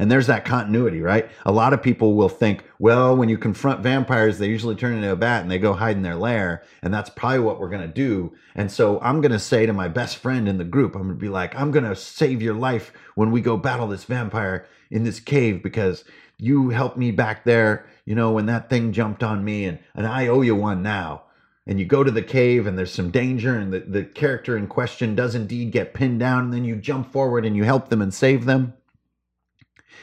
And 0.00 0.10
there's 0.10 0.28
that 0.28 0.46
continuity, 0.46 1.02
right? 1.02 1.30
A 1.44 1.52
lot 1.52 1.74
of 1.74 1.82
people 1.82 2.14
will 2.14 2.30
think, 2.30 2.64
well, 2.78 3.14
when 3.14 3.28
you 3.28 3.36
confront 3.36 3.82
vampires, 3.82 4.38
they 4.38 4.48
usually 4.48 4.74
turn 4.74 4.94
into 4.94 5.12
a 5.12 5.16
bat 5.16 5.42
and 5.42 5.50
they 5.50 5.58
go 5.58 5.74
hide 5.74 5.94
in 5.94 6.02
their 6.02 6.14
lair. 6.14 6.62
And 6.80 6.92
that's 6.92 7.10
probably 7.10 7.40
what 7.40 7.60
we're 7.60 7.68
going 7.68 7.82
to 7.82 7.86
do. 7.86 8.32
And 8.54 8.72
so 8.72 8.98
I'm 9.02 9.20
going 9.20 9.32
to 9.32 9.38
say 9.38 9.66
to 9.66 9.74
my 9.74 9.88
best 9.88 10.16
friend 10.16 10.48
in 10.48 10.56
the 10.56 10.64
group, 10.64 10.94
I'm 10.94 11.02
going 11.02 11.16
to 11.16 11.20
be 11.20 11.28
like, 11.28 11.54
I'm 11.54 11.70
going 11.70 11.84
to 11.84 11.94
save 11.94 12.40
your 12.40 12.54
life 12.54 12.94
when 13.14 13.30
we 13.30 13.42
go 13.42 13.58
battle 13.58 13.88
this 13.88 14.04
vampire 14.04 14.66
in 14.90 15.04
this 15.04 15.20
cave 15.20 15.62
because 15.62 16.02
you 16.38 16.70
helped 16.70 16.96
me 16.96 17.10
back 17.10 17.44
there, 17.44 17.84
you 18.06 18.14
know, 18.14 18.32
when 18.32 18.46
that 18.46 18.70
thing 18.70 18.92
jumped 18.92 19.22
on 19.22 19.44
me 19.44 19.66
and, 19.66 19.78
and 19.94 20.06
I 20.06 20.28
owe 20.28 20.40
you 20.40 20.56
one 20.56 20.82
now 20.82 21.24
and 21.66 21.78
you 21.78 21.84
go 21.84 22.02
to 22.02 22.10
the 22.10 22.22
cave 22.22 22.66
and 22.66 22.78
there's 22.78 22.90
some 22.90 23.10
danger 23.10 23.54
and 23.54 23.70
the, 23.70 23.80
the 23.80 24.04
character 24.04 24.56
in 24.56 24.66
question 24.66 25.14
does 25.14 25.34
indeed 25.34 25.72
get 25.72 25.92
pinned 25.92 26.20
down 26.20 26.44
and 26.44 26.54
then 26.54 26.64
you 26.64 26.76
jump 26.76 27.12
forward 27.12 27.44
and 27.44 27.54
you 27.54 27.64
help 27.64 27.90
them 27.90 28.00
and 28.00 28.14
save 28.14 28.46
them 28.46 28.72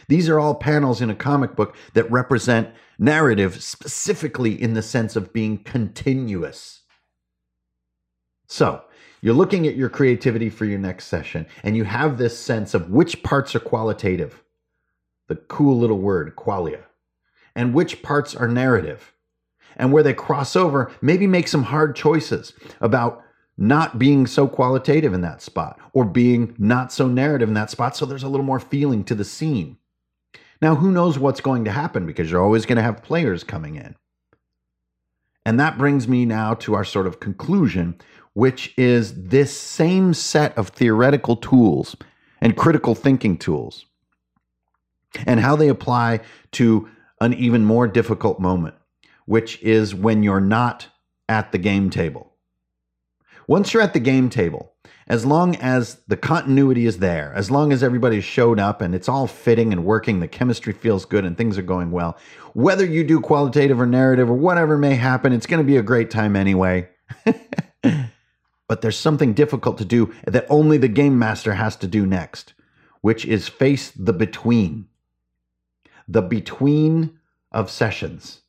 these 0.07 0.29
are 0.29 0.39
all 0.39 0.55
panels 0.55 1.01
in 1.01 1.09
a 1.09 1.15
comic 1.15 1.55
book 1.55 1.75
that 1.93 2.09
represent 2.09 2.69
narrative 2.97 3.61
specifically 3.61 4.59
in 4.61 4.73
the 4.73 4.81
sense 4.81 5.15
of 5.15 5.33
being 5.33 5.57
continuous. 5.57 6.81
So, 8.47 8.83
you're 9.21 9.33
looking 9.33 9.67
at 9.67 9.75
your 9.75 9.89
creativity 9.89 10.49
for 10.49 10.65
your 10.65 10.79
next 10.79 11.05
session, 11.05 11.47
and 11.63 11.75
you 11.75 11.83
have 11.83 12.17
this 12.17 12.37
sense 12.37 12.73
of 12.73 12.91
which 12.91 13.23
parts 13.23 13.55
are 13.55 13.59
qualitative, 13.59 14.43
the 15.27 15.35
cool 15.35 15.77
little 15.77 15.99
word, 15.99 16.35
qualia, 16.35 16.83
and 17.55 17.73
which 17.73 18.01
parts 18.03 18.35
are 18.35 18.47
narrative. 18.47 19.13
And 19.75 19.91
where 19.91 20.01
they 20.01 20.13
cross 20.13 20.55
over, 20.55 20.91
maybe 21.01 21.27
make 21.27 21.47
some 21.47 21.63
hard 21.63 21.95
choices 21.95 22.53
about 22.81 23.23
not 23.57 23.99
being 23.99 24.25
so 24.25 24.47
qualitative 24.47 25.13
in 25.13 25.21
that 25.21 25.41
spot 25.41 25.79
or 25.93 26.05
being 26.05 26.55
not 26.57 26.91
so 26.91 27.07
narrative 27.07 27.47
in 27.47 27.55
that 27.55 27.69
spot. 27.69 27.95
So 27.95 28.05
there's 28.05 28.23
a 28.23 28.29
little 28.29 28.45
more 28.45 28.59
feeling 28.59 29.03
to 29.03 29.15
the 29.15 29.25
scene. 29.25 29.77
Now, 30.61 30.75
who 30.75 30.91
knows 30.91 31.19
what's 31.19 31.41
going 31.41 31.65
to 31.65 31.71
happen 31.71 32.05
because 32.05 32.31
you're 32.31 32.43
always 32.43 32.65
going 32.65 32.77
to 32.77 32.83
have 32.83 33.03
players 33.03 33.43
coming 33.43 33.75
in. 33.75 33.95
And 35.45 35.59
that 35.59 35.77
brings 35.77 36.07
me 36.07 36.25
now 36.25 36.55
to 36.55 36.73
our 36.73 36.83
sort 36.83 37.07
of 37.07 37.19
conclusion, 37.19 37.95
which 38.33 38.73
is 38.77 39.13
this 39.15 39.57
same 39.57 40.13
set 40.13 40.57
of 40.57 40.69
theoretical 40.69 41.35
tools 41.35 41.95
and 42.41 42.57
critical 42.57 42.95
thinking 42.95 43.37
tools 43.37 43.85
and 45.25 45.39
how 45.39 45.55
they 45.55 45.69
apply 45.69 46.19
to 46.51 46.89
an 47.21 47.33
even 47.33 47.63
more 47.63 47.87
difficult 47.87 48.39
moment, 48.39 48.75
which 49.25 49.61
is 49.63 49.95
when 49.95 50.21
you're 50.21 50.41
not 50.41 50.87
at 51.29 51.51
the 51.51 51.57
game 51.57 51.89
table. 51.89 52.33
Once 53.47 53.73
you're 53.73 53.83
at 53.83 53.93
the 53.93 53.99
game 53.99 54.29
table, 54.29 54.73
as 55.07 55.25
long 55.25 55.55
as 55.55 55.97
the 56.07 56.17
continuity 56.17 56.85
is 56.85 56.99
there, 56.99 57.31
as 57.33 57.49
long 57.49 57.71
as 57.71 57.81
everybody's 57.81 58.25
showed 58.25 58.59
up 58.59 58.81
and 58.81 58.93
it's 58.93 59.07
all 59.07 59.25
fitting 59.25 59.71
and 59.71 59.85
working, 59.85 60.19
the 60.19 60.27
chemistry 60.27 60.73
feels 60.73 61.05
good 61.05 61.23
and 61.23 61.37
things 61.37 61.57
are 61.57 61.63
going 61.63 61.91
well, 61.91 62.17
whether 62.53 62.85
you 62.85 63.03
do 63.03 63.21
qualitative 63.21 63.79
or 63.79 63.85
narrative 63.85 64.29
or 64.29 64.33
whatever 64.35 64.77
may 64.77 64.95
happen, 64.95 65.31
it's 65.31 65.45
going 65.45 65.63
to 65.63 65.67
be 65.67 65.77
a 65.77 65.81
great 65.81 66.11
time 66.11 66.35
anyway. 66.35 66.89
but 68.67 68.81
there's 68.81 68.97
something 68.97 69.33
difficult 69.33 69.77
to 69.77 69.85
do 69.85 70.13
that 70.25 70.45
only 70.49 70.77
the 70.77 70.89
game 70.89 71.17
master 71.17 71.53
has 71.53 71.77
to 71.77 71.87
do 71.87 72.05
next, 72.05 72.53
which 72.99 73.25
is 73.25 73.47
face 73.47 73.91
the 73.91 74.13
between. 74.13 74.87
The 76.07 76.21
between 76.21 77.17
of 77.51 77.71
sessions. 77.71 78.41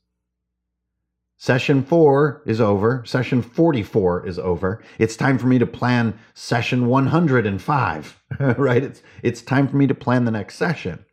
Session 1.40 1.84
four 1.84 2.42
is 2.46 2.60
over. 2.60 3.04
Session 3.06 3.42
44 3.42 4.26
is 4.26 4.40
over. 4.40 4.82
It's 4.98 5.14
time 5.14 5.38
for 5.38 5.46
me 5.46 5.60
to 5.60 5.66
plan 5.66 6.18
session 6.34 6.88
105, 6.88 8.22
right? 8.40 8.82
It's, 8.82 9.02
it's 9.22 9.40
time 9.40 9.68
for 9.68 9.76
me 9.76 9.86
to 9.86 9.94
plan 9.94 10.24
the 10.24 10.32
next 10.32 10.56
session. 10.56 11.04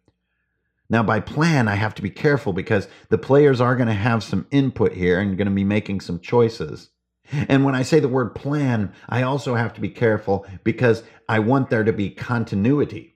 Now, 0.90 1.04
by 1.04 1.20
plan, 1.20 1.68
I 1.68 1.76
have 1.76 1.94
to 1.96 2.02
be 2.02 2.10
careful 2.10 2.54
because 2.54 2.88
the 3.10 3.20
players 3.20 3.62
are 3.62 3.76
going 3.76 3.88
to 3.88 3.94
have 3.94 4.24
some 4.24 4.48
input 4.50 4.94
here 4.94 5.20
and 5.20 5.38
going 5.38 5.48
to 5.48 5.54
be 5.54 5.64
making 5.64 6.02
some 6.02 6.20
choices. 6.20 6.90
And 7.32 7.64
when 7.64 7.76
I 7.76 7.84
say 7.84 8.00
the 8.00 8.08
word 8.08 8.34
plan, 8.34 8.94
I 9.08 9.22
also 9.22 9.54
have 9.54 9.76
to 9.76 9.82
be 9.82 9.90
careful 9.90 10.46
because 10.64 11.04
I 11.30 11.38
want 11.38 11.70
there 11.70 11.84
to 11.84 11.94
be 11.94 12.10
continuity. 12.10 13.16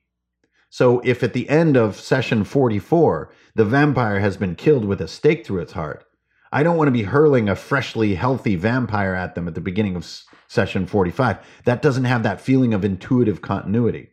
So 0.69 0.99
if 1.03 1.23
at 1.23 1.33
the 1.33 1.49
end 1.49 1.75
of 1.75 1.99
session 1.99 2.43
44, 2.43 3.31
the 3.55 3.65
vampire 3.65 4.19
has 4.19 4.37
been 4.37 4.55
killed 4.55 4.85
with 4.85 5.01
a 5.01 5.07
stake 5.07 5.45
through 5.45 5.61
its 5.61 5.73
heart, 5.73 6.05
I 6.51 6.63
don't 6.63 6.77
want 6.77 6.88
to 6.88 6.91
be 6.91 7.03
hurling 7.03 7.47
a 7.47 7.55
freshly 7.55 8.15
healthy 8.15 8.55
vampire 8.55 9.13
at 9.13 9.35
them 9.35 9.47
at 9.47 9.55
the 9.55 9.62
beginning 9.62 9.95
of 9.95 10.23
session 10.47 10.85
45. 10.88 11.38
That 11.65 11.81
doesn't 11.81 12.05
have 12.05 12.23
that 12.23 12.41
feeling 12.41 12.73
of 12.73 12.83
intuitive 12.83 13.41
continuity. 13.41 14.09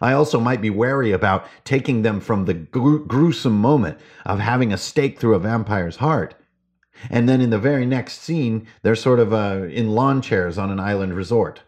I 0.00 0.12
also 0.12 0.40
might 0.40 0.62
be 0.62 0.70
wary 0.70 1.12
about 1.12 1.46
taking 1.64 2.02
them 2.02 2.20
from 2.20 2.46
the 2.46 2.54
gruesome 2.54 3.56
moment 3.56 3.98
of 4.24 4.40
having 4.40 4.72
a 4.72 4.78
stake 4.78 5.18
through 5.18 5.34
a 5.34 5.38
vampire's 5.38 5.96
heart. 5.96 6.34
And 7.10 7.28
then 7.28 7.40
in 7.40 7.50
the 7.50 7.58
very 7.58 7.86
next 7.86 8.22
scene, 8.22 8.66
they're 8.82 8.96
sort 8.96 9.18
of 9.18 9.32
uh, 9.32 9.66
in 9.68 9.90
lawn 9.90 10.22
chairs 10.22 10.58
on 10.58 10.70
an 10.70 10.80
island 10.80 11.14
resort. 11.14 11.62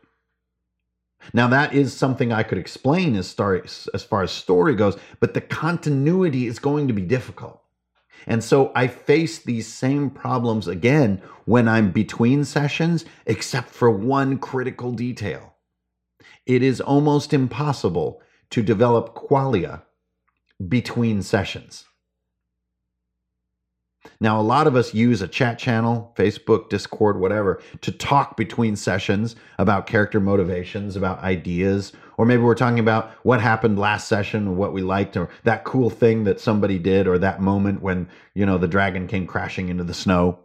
Now 1.32 1.48
that 1.48 1.74
is 1.74 1.92
something 1.94 2.32
I 2.32 2.42
could 2.42 2.58
explain 2.58 3.16
as 3.16 3.26
story, 3.26 3.62
as 3.62 4.04
far 4.04 4.22
as 4.22 4.30
story 4.30 4.74
goes, 4.74 4.96
but 5.20 5.34
the 5.34 5.40
continuity 5.40 6.46
is 6.46 6.58
going 6.58 6.86
to 6.88 6.94
be 6.94 7.02
difficult. 7.02 7.60
And 8.26 8.44
so 8.44 8.72
I 8.74 8.88
face 8.88 9.38
these 9.38 9.66
same 9.66 10.10
problems 10.10 10.68
again 10.68 11.22
when 11.44 11.68
I'm 11.68 11.92
between 11.92 12.44
sessions, 12.44 13.04
except 13.24 13.70
for 13.70 13.90
one 13.90 14.38
critical 14.38 14.92
detail. 14.92 15.54
It 16.44 16.62
is 16.62 16.80
almost 16.80 17.32
impossible 17.32 18.20
to 18.50 18.62
develop 18.62 19.14
qualia 19.14 19.82
between 20.68 21.22
sessions. 21.22 21.85
Now, 24.20 24.40
a 24.40 24.42
lot 24.42 24.66
of 24.66 24.76
us 24.76 24.94
use 24.94 25.22
a 25.22 25.28
chat 25.28 25.58
channel, 25.58 26.12
Facebook, 26.16 26.68
Discord, 26.68 27.18
whatever, 27.20 27.60
to 27.82 27.92
talk 27.92 28.36
between 28.36 28.76
sessions 28.76 29.36
about 29.58 29.86
character 29.86 30.20
motivations, 30.20 30.96
about 30.96 31.20
ideas, 31.20 31.92
or 32.16 32.24
maybe 32.24 32.42
we're 32.42 32.54
talking 32.54 32.78
about 32.78 33.10
what 33.22 33.40
happened 33.40 33.78
last 33.78 34.08
session, 34.08 34.56
what 34.56 34.72
we 34.72 34.82
liked, 34.82 35.16
or 35.16 35.28
that 35.44 35.64
cool 35.64 35.90
thing 35.90 36.24
that 36.24 36.40
somebody 36.40 36.78
did, 36.78 37.06
or 37.06 37.18
that 37.18 37.40
moment 37.40 37.82
when, 37.82 38.08
you 38.34 38.46
know, 38.46 38.58
the 38.58 38.68
dragon 38.68 39.06
came 39.06 39.26
crashing 39.26 39.68
into 39.68 39.84
the 39.84 39.94
snow. 39.94 40.38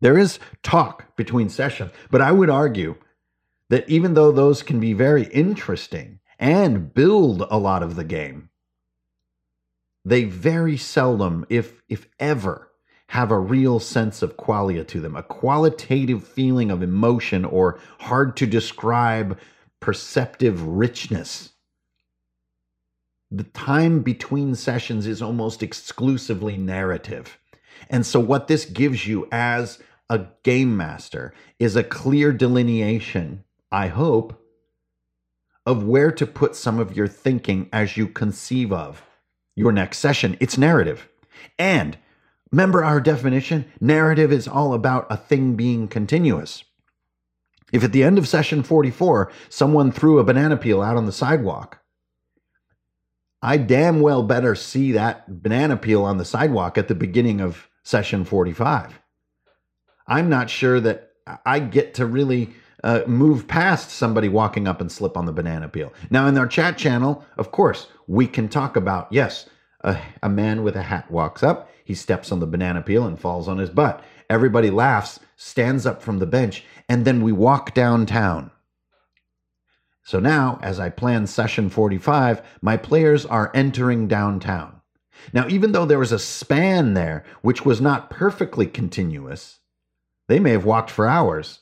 There 0.00 0.18
is 0.18 0.38
talk 0.62 1.16
between 1.16 1.48
sessions, 1.48 1.92
but 2.10 2.20
I 2.20 2.32
would 2.32 2.50
argue 2.50 2.96
that 3.68 3.88
even 3.88 4.14
though 4.14 4.32
those 4.32 4.62
can 4.62 4.80
be 4.80 4.92
very 4.92 5.24
interesting 5.24 6.20
and 6.38 6.92
build 6.94 7.46
a 7.50 7.58
lot 7.58 7.82
of 7.82 7.96
the 7.96 8.04
game, 8.04 8.47
they 10.04 10.24
very 10.24 10.76
seldom, 10.76 11.44
if 11.48 11.82
if 11.88 12.08
ever, 12.18 12.70
have 13.08 13.30
a 13.30 13.38
real 13.38 13.80
sense 13.80 14.22
of 14.22 14.36
qualia 14.36 14.86
to 14.86 15.00
them, 15.00 15.16
a 15.16 15.22
qualitative 15.22 16.26
feeling 16.26 16.70
of 16.70 16.82
emotion 16.82 17.44
or 17.44 17.78
hard 18.00 18.36
to 18.36 18.46
describe 18.46 19.38
perceptive 19.80 20.62
richness. 20.62 21.50
The 23.30 23.44
time 23.44 24.00
between 24.00 24.54
sessions 24.54 25.06
is 25.06 25.22
almost 25.22 25.62
exclusively 25.62 26.56
narrative. 26.56 27.38
And 27.90 28.04
so, 28.04 28.20
what 28.20 28.48
this 28.48 28.64
gives 28.64 29.06
you 29.06 29.28
as 29.30 29.78
a 30.10 30.26
game 30.42 30.76
master 30.76 31.34
is 31.58 31.76
a 31.76 31.84
clear 31.84 32.32
delineation, 32.32 33.44
I 33.70 33.88
hope, 33.88 34.42
of 35.66 35.84
where 35.84 36.10
to 36.12 36.26
put 36.26 36.56
some 36.56 36.78
of 36.78 36.96
your 36.96 37.08
thinking 37.08 37.68
as 37.72 37.96
you 37.96 38.08
conceive 38.08 38.72
of 38.72 39.02
your 39.58 39.72
next 39.72 39.98
session. 39.98 40.36
It's 40.40 40.56
narrative. 40.56 41.08
And 41.58 41.98
remember 42.52 42.84
our 42.84 43.00
definition 43.00 43.64
narrative 43.80 44.32
is 44.32 44.46
all 44.46 44.72
about 44.72 45.06
a 45.10 45.16
thing 45.16 45.56
being 45.56 45.88
continuous. 45.88 46.62
If 47.72 47.84
at 47.84 47.92
the 47.92 48.04
end 48.04 48.16
of 48.16 48.28
session 48.28 48.62
44, 48.62 49.30
someone 49.48 49.92
threw 49.92 50.18
a 50.18 50.24
banana 50.24 50.56
peel 50.56 50.80
out 50.80 50.96
on 50.96 51.06
the 51.06 51.12
sidewalk, 51.12 51.80
I 53.42 53.56
damn 53.56 54.00
well 54.00 54.22
better 54.22 54.54
see 54.54 54.92
that 54.92 55.42
banana 55.42 55.76
peel 55.76 56.04
on 56.04 56.18
the 56.18 56.24
sidewalk 56.24 56.78
at 56.78 56.88
the 56.88 56.94
beginning 56.94 57.40
of 57.40 57.68
session 57.82 58.24
45. 58.24 58.98
I'm 60.06 60.30
not 60.30 60.48
sure 60.48 60.80
that 60.80 61.10
I 61.44 61.58
get 61.58 61.94
to 61.94 62.06
really 62.06 62.54
uh, 62.82 63.02
move 63.06 63.46
past 63.48 63.90
somebody 63.90 64.28
walking 64.28 64.66
up 64.66 64.80
and 64.80 64.90
slip 64.90 65.16
on 65.16 65.26
the 65.26 65.32
banana 65.32 65.68
peel. 65.68 65.92
Now, 66.10 66.26
in 66.26 66.38
our 66.38 66.46
chat 66.46 66.78
channel, 66.78 67.24
of 67.36 67.50
course, 67.50 67.88
we 68.08 68.26
can 68.26 68.48
talk 68.48 68.74
about 68.74 69.06
yes, 69.12 69.48
a, 69.82 70.00
a 70.22 70.28
man 70.28 70.64
with 70.64 70.74
a 70.74 70.82
hat 70.82 71.08
walks 71.10 71.44
up, 71.44 71.70
he 71.84 71.94
steps 71.94 72.32
on 72.32 72.40
the 72.40 72.46
banana 72.46 72.82
peel 72.82 73.06
and 73.06 73.20
falls 73.20 73.46
on 73.46 73.58
his 73.58 73.70
butt. 73.70 74.02
Everybody 74.28 74.70
laughs, 74.70 75.20
stands 75.36 75.86
up 75.86 76.02
from 76.02 76.18
the 76.18 76.26
bench, 76.26 76.64
and 76.88 77.04
then 77.04 77.22
we 77.22 77.30
walk 77.30 77.74
downtown. 77.74 78.50
So 80.02 80.18
now, 80.18 80.58
as 80.62 80.80
I 80.80 80.88
plan 80.88 81.26
session 81.26 81.68
45, 81.68 82.42
my 82.62 82.76
players 82.76 83.26
are 83.26 83.52
entering 83.54 84.08
downtown. 84.08 84.80
Now, 85.32 85.46
even 85.48 85.72
though 85.72 85.84
there 85.84 85.98
was 85.98 86.12
a 86.12 86.18
span 86.18 86.94
there 86.94 87.24
which 87.42 87.64
was 87.64 87.80
not 87.80 88.10
perfectly 88.10 88.66
continuous, 88.66 89.58
they 90.28 90.40
may 90.40 90.52
have 90.52 90.64
walked 90.64 90.90
for 90.90 91.06
hours 91.06 91.60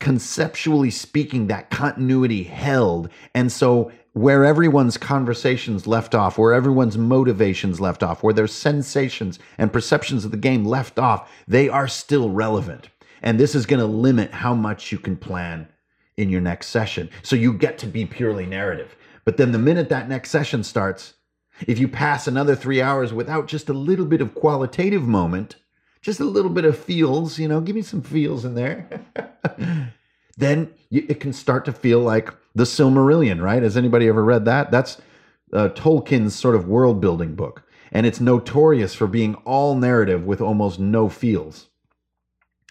conceptually 0.00 0.90
speaking, 0.90 1.46
that 1.46 1.70
continuity 1.70 2.42
held. 2.42 3.10
And 3.34 3.52
so, 3.52 3.92
where 4.12 4.44
everyone's 4.44 4.96
conversations 4.96 5.86
left 5.86 6.14
off, 6.14 6.36
where 6.36 6.52
everyone's 6.52 6.98
motivations 6.98 7.80
left 7.80 8.02
off, 8.02 8.22
where 8.22 8.34
their 8.34 8.46
sensations 8.46 9.38
and 9.56 9.72
perceptions 9.72 10.24
of 10.24 10.30
the 10.30 10.36
game 10.36 10.64
left 10.64 10.98
off, 10.98 11.30
they 11.46 11.68
are 11.68 11.86
still 11.86 12.30
relevant. 12.30 12.88
And 13.22 13.38
this 13.38 13.54
is 13.54 13.66
going 13.66 13.80
to 13.80 13.86
limit 13.86 14.32
how 14.32 14.54
much 14.54 14.90
you 14.90 14.98
can 14.98 15.16
plan 15.16 15.68
in 16.16 16.28
your 16.28 16.40
next 16.40 16.68
session. 16.68 17.10
So, 17.22 17.36
you 17.36 17.52
get 17.52 17.78
to 17.78 17.86
be 17.86 18.04
purely 18.04 18.46
narrative. 18.46 18.96
But 19.24 19.36
then, 19.36 19.52
the 19.52 19.58
minute 19.58 19.88
that 19.90 20.08
next 20.08 20.30
session 20.30 20.64
starts, 20.64 21.14
if 21.66 21.78
you 21.78 21.86
pass 21.86 22.26
another 22.26 22.56
three 22.56 22.80
hours 22.80 23.12
without 23.12 23.46
just 23.46 23.68
a 23.68 23.74
little 23.74 24.06
bit 24.06 24.20
of 24.20 24.34
qualitative 24.34 25.02
moment, 25.02 25.56
just 26.02 26.20
a 26.20 26.24
little 26.24 26.50
bit 26.50 26.64
of 26.64 26.78
feels, 26.78 27.38
you 27.38 27.46
know, 27.46 27.60
give 27.60 27.76
me 27.76 27.82
some 27.82 28.02
feels 28.02 28.44
in 28.44 28.54
there. 28.54 28.88
then 30.36 30.72
it 30.90 31.20
can 31.20 31.32
start 31.32 31.66
to 31.66 31.72
feel 31.72 32.00
like 32.00 32.32
the 32.54 32.64
Silmarillion, 32.64 33.40
right? 33.40 33.62
Has 33.62 33.76
anybody 33.76 34.08
ever 34.08 34.24
read 34.24 34.44
that? 34.44 34.70
That's 34.70 35.00
uh, 35.52 35.68
Tolkien's 35.70 36.34
sort 36.34 36.54
of 36.54 36.68
world 36.68 37.00
building 37.00 37.34
book. 37.34 37.64
And 37.92 38.06
it's 38.06 38.20
notorious 38.20 38.94
for 38.94 39.06
being 39.06 39.34
all 39.44 39.74
narrative 39.74 40.24
with 40.24 40.40
almost 40.40 40.78
no 40.78 41.08
feels. 41.08 41.66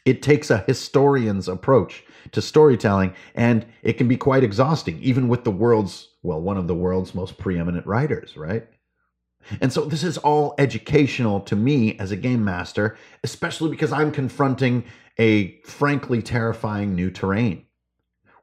It 0.05 0.21
takes 0.21 0.49
a 0.49 0.59
historian's 0.59 1.47
approach 1.47 2.03
to 2.31 2.41
storytelling, 2.41 3.13
and 3.35 3.65
it 3.83 3.93
can 3.93 4.07
be 4.07 4.17
quite 4.17 4.43
exhausting, 4.43 4.97
even 5.01 5.27
with 5.27 5.43
the 5.43 5.51
world's, 5.51 6.09
well, 6.23 6.41
one 6.41 6.57
of 6.57 6.67
the 6.67 6.75
world's 6.75 7.13
most 7.13 7.37
preeminent 7.37 7.85
writers, 7.85 8.37
right? 8.37 8.65
And 9.61 9.71
so 9.71 9.85
this 9.85 10.03
is 10.03 10.17
all 10.17 10.55
educational 10.57 11.39
to 11.41 11.55
me 11.55 11.97
as 11.99 12.11
a 12.11 12.17
game 12.17 12.43
master, 12.43 12.97
especially 13.23 13.69
because 13.69 13.91
I'm 13.91 14.11
confronting 14.11 14.83
a 15.17 15.59
frankly 15.61 16.21
terrifying 16.21 16.95
new 16.95 17.11
terrain, 17.11 17.65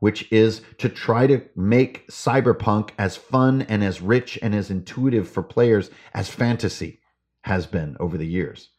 which 0.00 0.30
is 0.32 0.62
to 0.78 0.88
try 0.88 1.26
to 1.26 1.42
make 1.54 2.06
cyberpunk 2.08 2.90
as 2.98 3.16
fun 3.16 3.62
and 3.62 3.82
as 3.82 4.00
rich 4.00 4.38
and 4.42 4.54
as 4.54 4.70
intuitive 4.70 5.28
for 5.28 5.42
players 5.42 5.90
as 6.14 6.28
fantasy 6.28 7.00
has 7.42 7.66
been 7.66 7.96
over 8.00 8.16
the 8.18 8.26
years. 8.26 8.70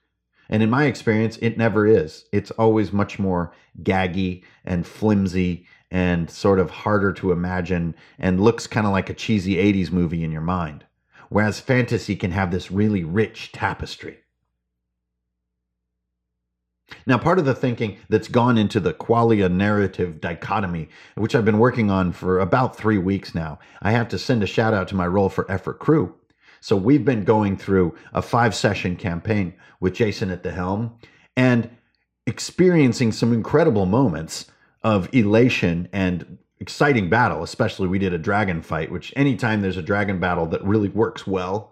And 0.49 0.63
in 0.63 0.69
my 0.69 0.85
experience, 0.85 1.37
it 1.37 1.57
never 1.57 1.85
is. 1.85 2.25
It's 2.31 2.51
always 2.51 2.93
much 2.93 3.19
more 3.19 3.53
gaggy 3.83 4.43
and 4.63 4.85
flimsy 4.87 5.67
and 5.91 6.29
sort 6.29 6.59
of 6.59 6.69
harder 6.69 7.13
to 7.13 7.31
imagine 7.31 7.95
and 8.19 8.39
looks 8.39 8.67
kind 8.67 8.85
of 8.85 8.93
like 8.93 9.09
a 9.09 9.13
cheesy 9.13 9.55
80s 9.55 9.91
movie 9.91 10.23
in 10.23 10.31
your 10.31 10.41
mind 10.41 10.85
whereas 11.29 11.59
fantasy 11.59 12.15
can 12.15 12.31
have 12.31 12.51
this 12.51 12.71
really 12.71 13.03
rich 13.03 13.51
tapestry. 13.51 14.19
Now, 17.05 17.17
part 17.17 17.39
of 17.39 17.45
the 17.45 17.55
thinking 17.55 17.97
that's 18.09 18.27
gone 18.27 18.57
into 18.57 18.79
the 18.79 18.93
qualia 18.93 19.51
narrative 19.51 20.21
dichotomy, 20.21 20.89
which 21.15 21.35
I've 21.35 21.45
been 21.45 21.59
working 21.59 21.91
on 21.91 22.11
for 22.11 22.39
about 22.39 22.77
three 22.77 22.97
weeks 22.97 23.35
now, 23.35 23.59
I 23.81 23.91
have 23.91 24.07
to 24.09 24.17
send 24.17 24.43
a 24.43 24.47
shout 24.47 24.73
out 24.73 24.87
to 24.89 24.95
my 24.95 25.07
role 25.07 25.29
for 25.29 25.49
Effort 25.51 25.79
crew. 25.79 26.15
So, 26.61 26.75
we've 26.75 27.05
been 27.05 27.23
going 27.23 27.57
through 27.57 27.95
a 28.13 28.21
five 28.21 28.55
session 28.55 28.95
campaign 28.95 29.53
with 29.79 29.95
Jason 29.95 30.31
at 30.31 30.43
the 30.43 30.51
helm 30.51 30.97
and 31.35 31.69
experiencing 32.25 33.11
some 33.11 33.33
incredible 33.33 33.85
moments 33.85 34.45
of 34.83 35.09
elation 35.13 35.87
and 35.91 36.37
exciting 36.59 37.09
battle, 37.09 37.43
especially 37.43 37.87
we 37.87 37.99
did 37.99 38.13
a 38.13 38.17
dragon 38.17 38.61
fight, 38.61 38.91
which 38.91 39.13
anytime 39.15 39.61
there's 39.61 39.77
a 39.77 39.81
dragon 39.81 40.19
battle 40.19 40.45
that 40.47 40.63
really 40.63 40.89
works 40.89 41.27
well, 41.27 41.71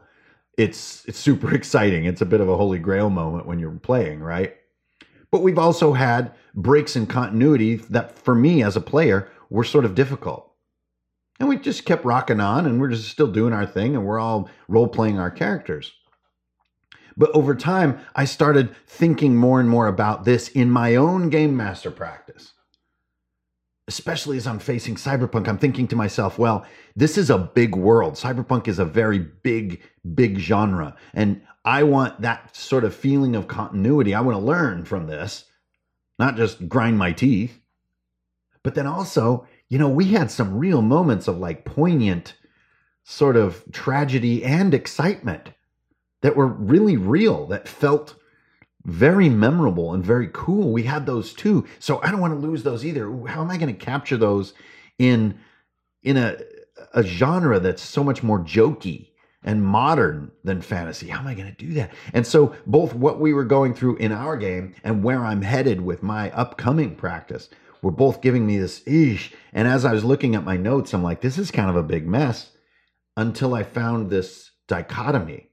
it's 0.57 1.03
it's 1.05 1.19
super 1.19 1.53
exciting. 1.59 2.05
It's 2.05 2.21
a 2.21 2.25
bit 2.25 2.41
of 2.41 2.49
a 2.49 2.57
holy 2.57 2.79
grail 2.79 3.09
moment 3.09 3.45
when 3.45 3.59
you're 3.59 3.71
playing, 3.71 4.19
right? 4.21 4.55
But 5.31 5.41
we've 5.41 5.59
also 5.59 5.93
had 5.93 6.31
breaks 6.53 6.95
in 6.95 7.07
continuity 7.07 7.75
that 7.89 8.17
for 8.17 8.35
me 8.35 8.63
as 8.63 8.75
a 8.75 8.81
player 8.81 9.29
were 9.49 9.63
sort 9.63 9.85
of 9.85 9.95
difficult. 9.95 10.51
And 11.39 11.49
we 11.49 11.57
just 11.57 11.85
kept 11.85 12.05
rocking 12.05 12.39
on 12.39 12.65
and 12.65 12.79
we're 12.79 12.89
just 12.89 13.09
still 13.09 13.27
doing 13.27 13.53
our 13.53 13.65
thing 13.65 13.95
and 13.95 14.05
we're 14.05 14.19
all 14.19 14.49
role 14.67 14.87
playing 14.87 15.19
our 15.19 15.31
characters. 15.31 15.91
But 17.17 17.31
over 17.31 17.55
time, 17.55 17.99
I 18.15 18.25
started 18.25 18.75
thinking 18.87 19.35
more 19.35 19.59
and 19.59 19.69
more 19.69 19.87
about 19.87 20.25
this 20.25 20.49
in 20.49 20.69
my 20.69 20.95
own 20.95 21.29
game 21.29 21.55
master 21.55 21.91
practice 21.91 22.53
especially 23.87 24.37
as 24.37 24.47
I'm 24.47 24.59
facing 24.59 24.95
cyberpunk, 24.95 25.47
I'm 25.47 25.57
thinking 25.57 25.87
to 25.89 25.95
myself, 25.95 26.39
well, 26.39 26.65
this 26.95 27.17
is 27.17 27.29
a 27.29 27.37
big 27.37 27.75
world. 27.75 28.15
Cyberpunk 28.15 28.67
is 28.67 28.79
a 28.79 28.85
very 28.85 29.19
big, 29.19 29.81
big 30.15 30.37
genre. 30.37 30.95
And 31.13 31.41
I 31.65 31.83
want 31.83 32.21
that 32.21 32.55
sort 32.55 32.83
of 32.83 32.95
feeling 32.95 33.35
of 33.35 33.47
continuity. 33.47 34.13
I 34.13 34.21
want 34.21 34.37
to 34.37 34.43
learn 34.43 34.85
from 34.85 35.07
this, 35.07 35.45
not 36.19 36.37
just 36.37 36.69
grind 36.69 36.97
my 36.97 37.11
teeth. 37.11 37.59
But 38.63 38.75
then 38.75 38.85
also, 38.87 39.47
you 39.67 39.79
know, 39.79 39.89
we 39.89 40.05
had 40.05 40.29
some 40.29 40.57
real 40.57 40.81
moments 40.81 41.27
of 41.27 41.37
like 41.39 41.65
poignant 41.65 42.35
sort 43.03 43.35
of 43.35 43.63
tragedy 43.71 44.43
and 44.43 44.73
excitement 44.73 45.51
that 46.21 46.35
were 46.35 46.47
really 46.47 46.97
real, 46.97 47.47
that 47.47 47.67
felt 47.67 48.15
very 48.85 49.29
memorable 49.29 49.93
and 49.93 50.03
very 50.05 50.29
cool. 50.33 50.71
We 50.71 50.83
had 50.83 51.05
those 51.05 51.33
too. 51.33 51.65
So 51.79 52.01
I 52.01 52.11
don't 52.11 52.21
want 52.21 52.33
to 52.33 52.47
lose 52.47 52.63
those 52.63 52.85
either. 52.85 53.05
How 53.27 53.41
am 53.41 53.51
I 53.51 53.57
going 53.57 53.75
to 53.75 53.85
capture 53.85 54.17
those 54.17 54.53
in 54.99 55.39
in 56.03 56.17
a 56.17 56.37
a 56.93 57.03
genre 57.03 57.59
that's 57.59 57.81
so 57.81 58.03
much 58.03 58.23
more 58.23 58.39
jokey 58.39 59.09
and 59.45 59.63
modern 59.63 60.31
than 60.43 60.61
fantasy. 60.61 61.07
How 61.07 61.19
am 61.19 61.27
I 61.27 61.35
going 61.35 61.47
to 61.47 61.65
do 61.65 61.73
that? 61.75 61.93
And 62.13 62.27
so, 62.27 62.55
both 62.65 62.93
what 62.93 63.19
we 63.19 63.31
were 63.31 63.45
going 63.45 63.73
through 63.73 63.97
in 63.97 64.11
our 64.11 64.35
game 64.35 64.75
and 64.83 65.03
where 65.03 65.23
I'm 65.23 65.43
headed 65.43 65.79
with 65.79 66.03
my 66.03 66.31
upcoming 66.31 66.95
practice 66.95 67.47
were 67.81 67.91
both 67.91 68.21
giving 68.21 68.45
me 68.45 68.57
this 68.57 68.81
ish. 68.87 69.31
And 69.53 69.67
as 69.67 69.85
I 69.85 69.93
was 69.93 70.03
looking 70.03 70.35
at 70.35 70.43
my 70.43 70.57
notes, 70.57 70.93
I'm 70.93 71.03
like, 71.03 71.21
this 71.21 71.37
is 71.37 71.51
kind 71.51 71.69
of 71.69 71.75
a 71.75 71.83
big 71.83 72.07
mess 72.07 72.51
until 73.15 73.53
I 73.53 73.63
found 73.63 74.09
this 74.09 74.51
dichotomy. 74.67 75.47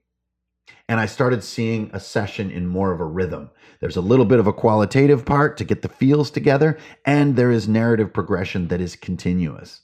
And 0.89 0.99
I 0.99 1.07
started 1.07 1.45
seeing 1.45 1.91
a 1.93 2.01
session 2.01 2.51
in 2.51 2.67
more 2.67 2.93
of 2.93 3.01
a 3.01 3.05
rhythm. 3.05 3.51
There's 3.81 3.97
a 3.97 4.01
little 4.01 4.25
bit 4.25 4.41
of 4.41 4.47
a 4.47 4.53
qualitative 4.53 5.25
part 5.25 5.57
to 5.59 5.65
get 5.65 5.83
the 5.83 5.89
feels 5.89 6.31
together, 6.31 6.79
and 7.05 7.37
there 7.37 7.51
is 7.51 7.69
narrative 7.69 8.13
progression 8.13 8.69
that 8.69 8.81
is 8.81 8.97
continuous. 8.97 9.83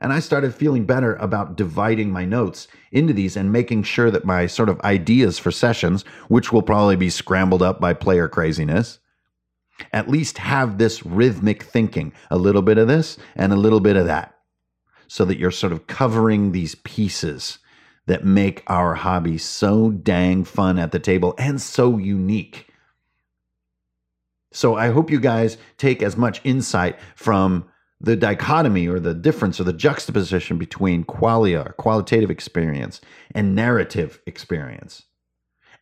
And 0.00 0.12
I 0.12 0.20
started 0.20 0.54
feeling 0.54 0.86
better 0.86 1.16
about 1.16 1.56
dividing 1.56 2.10
my 2.10 2.24
notes 2.24 2.68
into 2.90 3.12
these 3.12 3.36
and 3.36 3.52
making 3.52 3.82
sure 3.82 4.10
that 4.10 4.24
my 4.24 4.46
sort 4.46 4.68
of 4.68 4.80
ideas 4.80 5.38
for 5.38 5.50
sessions, 5.50 6.04
which 6.28 6.52
will 6.52 6.62
probably 6.62 6.96
be 6.96 7.10
scrambled 7.10 7.62
up 7.62 7.80
by 7.80 7.92
player 7.92 8.26
craziness, 8.28 8.98
at 9.92 10.08
least 10.08 10.38
have 10.38 10.78
this 10.78 11.04
rhythmic 11.04 11.62
thinking 11.62 12.12
a 12.30 12.38
little 12.38 12.62
bit 12.62 12.78
of 12.78 12.88
this 12.88 13.18
and 13.36 13.52
a 13.52 13.56
little 13.56 13.80
bit 13.80 13.96
of 13.96 14.06
that 14.06 14.36
so 15.06 15.24
that 15.24 15.38
you're 15.38 15.50
sort 15.50 15.72
of 15.72 15.86
covering 15.86 16.52
these 16.52 16.76
pieces 16.76 17.58
that 18.06 18.24
make 18.24 18.62
our 18.66 18.94
hobby 18.94 19.36
so 19.38 19.90
dang 19.90 20.44
fun 20.44 20.78
at 20.78 20.92
the 20.92 20.98
table 20.98 21.34
and 21.38 21.60
so 21.60 21.98
unique. 21.98 22.66
So 24.52 24.74
I 24.76 24.88
hope 24.88 25.10
you 25.10 25.20
guys 25.20 25.58
take 25.78 26.02
as 26.02 26.16
much 26.16 26.40
insight 26.44 26.98
from 27.14 27.66
the 28.00 28.16
dichotomy 28.16 28.88
or 28.88 28.98
the 28.98 29.14
difference 29.14 29.60
or 29.60 29.64
the 29.64 29.72
juxtaposition 29.72 30.56
between 30.56 31.04
qualia, 31.04 31.76
qualitative 31.76 32.30
experience, 32.30 33.00
and 33.34 33.54
narrative 33.54 34.20
experience. 34.26 35.04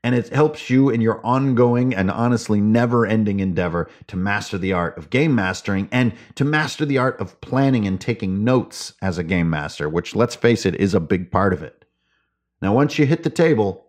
And 0.05 0.15
it 0.15 0.29
helps 0.29 0.71
you 0.71 0.91
in 0.91 1.01
your 1.01 1.25
ongoing 1.27 1.95
and 1.95 2.11
honestly 2.11 2.61
never 2.61 3.05
ending 3.05 3.41
endeavor 3.41 3.91
to 4.07 4.17
master 4.17 4.57
the 4.57 4.73
art 4.73 4.97
of 4.97 5.11
game 5.11 5.35
mastering 5.35 5.89
and 5.91 6.13
to 6.37 6.45
master 6.45 6.85
the 6.85 6.99
art 6.99 7.21
of 7.21 7.41
planning 7.41 7.87
and 7.87 8.01
taking 8.01 8.45
notes 8.45 8.95
as 9.03 9.19
a 9.19 9.25
game 9.25 9.51
master, 9.51 9.89
which, 9.89 10.15
let's 10.15 10.37
face 10.37 10.65
it, 10.65 10.77
is 10.77 10.95
a 10.95 11.01
big 11.01 11.31
part 11.31 11.53
of 11.53 11.63
it. 11.63 11.85
Now, 12.63 12.75
once 12.75 12.99
you 12.99 13.07
hit 13.07 13.23
the 13.23 13.31
table, 13.31 13.87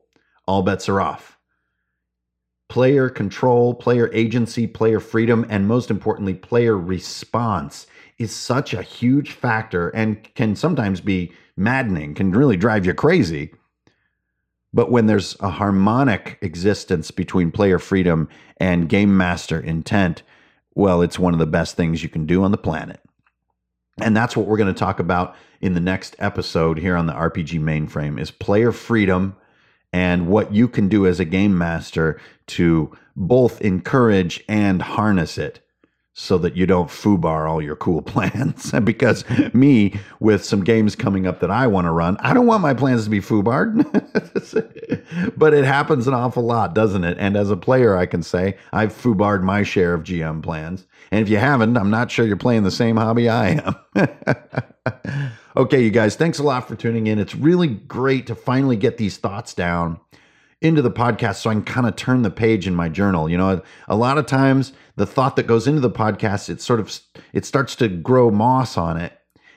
all 0.48 0.64
bets 0.64 0.90
are 0.90 1.02
off. 1.02 1.38
Player 2.70 3.10
control, 3.10 3.74
player 3.74 4.12
agency, 4.14 4.68
player 4.68 5.00
freedom, 5.00 5.46
and 5.50 5.68
most 5.68 5.90
importantly, 5.92 6.36
player 6.36 6.78
response 6.78 7.88
is 8.20 8.36
such 8.36 8.74
a 8.74 8.84
huge 8.84 9.32
factor 9.32 9.90
and 9.90 10.22
can 10.36 10.56
sometimes 10.56 11.02
be 11.02 11.32
maddening, 11.56 12.14
can 12.14 12.32
really 12.32 12.58
drive 12.58 12.86
you 12.86 12.94
crazy. 12.94 13.52
But 14.74 14.92
when 14.92 15.08
there's 15.08 15.36
a 15.40 15.50
harmonic 15.50 16.38
existence 16.42 17.10
between 17.10 17.52
player 17.52 17.80
freedom 17.80 18.30
and 18.58 18.90
game 18.90 19.18
master 19.18 19.60
intent, 19.60 20.22
well, 20.76 21.02
it's 21.02 21.18
one 21.18 21.34
of 21.34 21.40
the 21.40 21.48
best 21.48 21.76
things 21.76 22.04
you 22.04 22.10
can 22.10 22.26
do 22.26 22.44
on 22.44 22.52
the 22.52 22.58
planet. 22.58 23.00
And 24.00 24.16
that's 24.16 24.38
what 24.38 24.46
we're 24.46 24.58
going 24.58 24.74
to 24.74 24.80
talk 24.80 25.00
about 25.00 25.36
in 25.62 25.74
the 25.74 25.80
next 25.80 26.16
episode 26.20 26.78
here 26.78 26.96
on 26.96 27.08
the 27.08 27.14
RPG 27.14 27.60
mainframe 27.60 28.20
is 28.20 28.32
player 28.32 28.72
freedom 28.72 29.36
and 29.92 30.28
what 30.28 30.54
you 30.54 30.68
can 30.68 30.88
do 30.88 31.08
as 31.08 31.20
a 31.20 31.26
game 31.26 31.58
master 31.58 32.22
to 32.48 32.96
both 33.16 33.60
encourage 33.62 34.44
and 34.48 34.82
harness 34.82 35.38
it 35.38 35.66
so 36.20 36.38
that 36.38 36.54
you 36.54 36.66
don't 36.66 36.90
foobar 36.90 37.50
all 37.50 37.62
your 37.62 37.78
cool 37.78 38.02
plans. 38.12 38.72
because 38.84 39.24
me, 39.54 39.98
with 40.20 40.44
some 40.44 40.66
games 40.66 40.94
coming 40.96 41.26
up 41.26 41.40
that 41.40 41.50
I 41.50 41.66
want 41.66 41.86
to 41.86 41.92
run, 41.92 42.18
I 42.20 42.34
don't 42.34 42.46
want 42.46 42.62
my 42.62 42.74
plans 42.74 43.06
to 43.06 43.10
be 43.10 43.22
foobarred. 43.22 43.86
but 45.38 45.54
it 45.54 45.64
happens 45.64 46.08
an 46.08 46.14
awful 46.14 46.44
lot, 46.44 46.76
doesn't 46.76 47.06
it? 47.06 47.18
And 47.20 47.38
as 47.38 47.50
a 47.50 47.56
player, 47.56 47.96
I 47.96 48.06
can 48.06 48.22
say 48.22 48.58
I've 48.74 48.92
foobarred 48.92 49.44
my 49.44 49.64
share 49.64 49.94
of 49.94 50.04
GM 50.04 50.44
plans. 50.44 50.86
And 51.10 51.22
if 51.22 51.30
you 51.30 51.38
haven't, 51.38 51.78
I'm 51.78 51.90
not 51.90 52.12
sure 52.12 52.26
you're 52.26 52.36
playing 52.36 52.64
the 52.64 52.72
same 52.72 52.98
hobby 52.98 53.30
I 53.30 53.62
am. 53.96 54.10
okay, 55.56 55.82
you 55.82 55.90
guys, 55.90 56.18
thanks 56.18 56.38
a 56.38 56.44
lot 56.44 56.68
for 56.68 56.76
tuning 56.76 57.08
in. 57.08 57.18
It's 57.18 57.34
really 57.34 57.68
great 57.68 58.28
to 58.28 58.36
finally 58.36 58.76
get 58.76 58.98
these 58.98 59.16
thoughts 59.16 59.54
down 59.54 60.00
into 60.62 60.82
the 60.82 60.92
podcast 60.92 61.38
so 61.38 61.50
I 61.50 61.54
can 61.54 61.64
kind 61.64 61.88
of 61.88 61.96
turn 61.96 62.22
the 62.22 62.30
page 62.30 62.68
in 62.68 62.76
my 62.76 62.90
journal. 62.90 63.30
You 63.30 63.38
know, 63.38 63.62
a 63.88 63.96
lot 63.96 64.18
of 64.18 64.26
times 64.26 64.74
the 64.96 65.06
thought 65.06 65.36
that 65.38 65.48
goes 65.48 65.68
into 65.68 65.80
the 65.82 65.90
podcast, 65.90 66.50
it 66.50 66.62
sort 66.62 66.80
of 66.80 67.00
it 67.34 67.46
starts 67.46 67.76
to 67.78 67.88
grow 67.88 68.30
moss 68.30 68.78
on 68.78 68.98
it. 68.98 69.14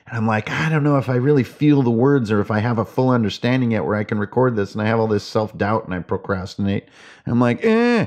And 0.07 0.17
I'm 0.17 0.27
like, 0.27 0.49
I 0.49 0.69
don't 0.69 0.83
know 0.83 0.97
if 0.97 1.09
I 1.09 1.15
really 1.15 1.43
feel 1.43 1.81
the 1.81 1.91
words 1.91 2.31
or 2.31 2.39
if 2.39 2.51
I 2.51 2.59
have 2.59 2.77
a 2.77 2.85
full 2.85 3.09
understanding 3.09 3.71
yet 3.71 3.85
where 3.85 3.95
I 3.95 4.03
can 4.03 4.19
record 4.19 4.55
this. 4.55 4.73
And 4.73 4.81
I 4.81 4.85
have 4.85 4.99
all 4.99 5.07
this 5.07 5.23
self 5.23 5.57
doubt 5.57 5.85
and 5.85 5.93
I 5.93 5.99
procrastinate. 5.99 6.83
And 7.25 7.33
I'm 7.33 7.39
like, 7.39 7.63
eh. 7.63 8.05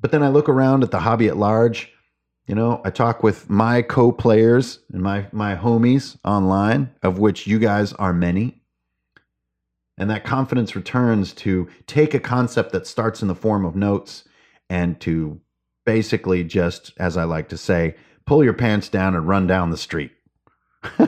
But 0.00 0.12
then 0.12 0.22
I 0.22 0.28
look 0.28 0.48
around 0.48 0.82
at 0.82 0.90
the 0.90 1.00
hobby 1.00 1.28
at 1.28 1.36
large. 1.36 1.92
You 2.46 2.54
know, 2.54 2.80
I 2.84 2.90
talk 2.90 3.22
with 3.22 3.48
my 3.48 3.82
co-players 3.82 4.80
and 4.92 5.02
my 5.02 5.26
my 5.30 5.54
homies 5.54 6.16
online, 6.24 6.90
of 7.02 7.18
which 7.18 7.46
you 7.46 7.58
guys 7.58 7.92
are 7.92 8.12
many. 8.12 8.59
And 10.00 10.10
that 10.10 10.24
confidence 10.24 10.74
returns 10.74 11.34
to 11.34 11.68
take 11.86 12.14
a 12.14 12.20
concept 12.20 12.72
that 12.72 12.86
starts 12.86 13.20
in 13.20 13.28
the 13.28 13.34
form 13.34 13.66
of 13.66 13.76
notes 13.76 14.24
and 14.70 14.98
to 15.02 15.38
basically 15.84 16.42
just, 16.42 16.92
as 16.98 17.18
I 17.18 17.24
like 17.24 17.50
to 17.50 17.58
say, 17.58 17.94
pull 18.24 18.42
your 18.42 18.54
pants 18.54 18.88
down 18.88 19.14
and 19.14 19.28
run 19.28 19.46
down 19.46 19.70
the 19.70 19.76
street. 19.76 20.12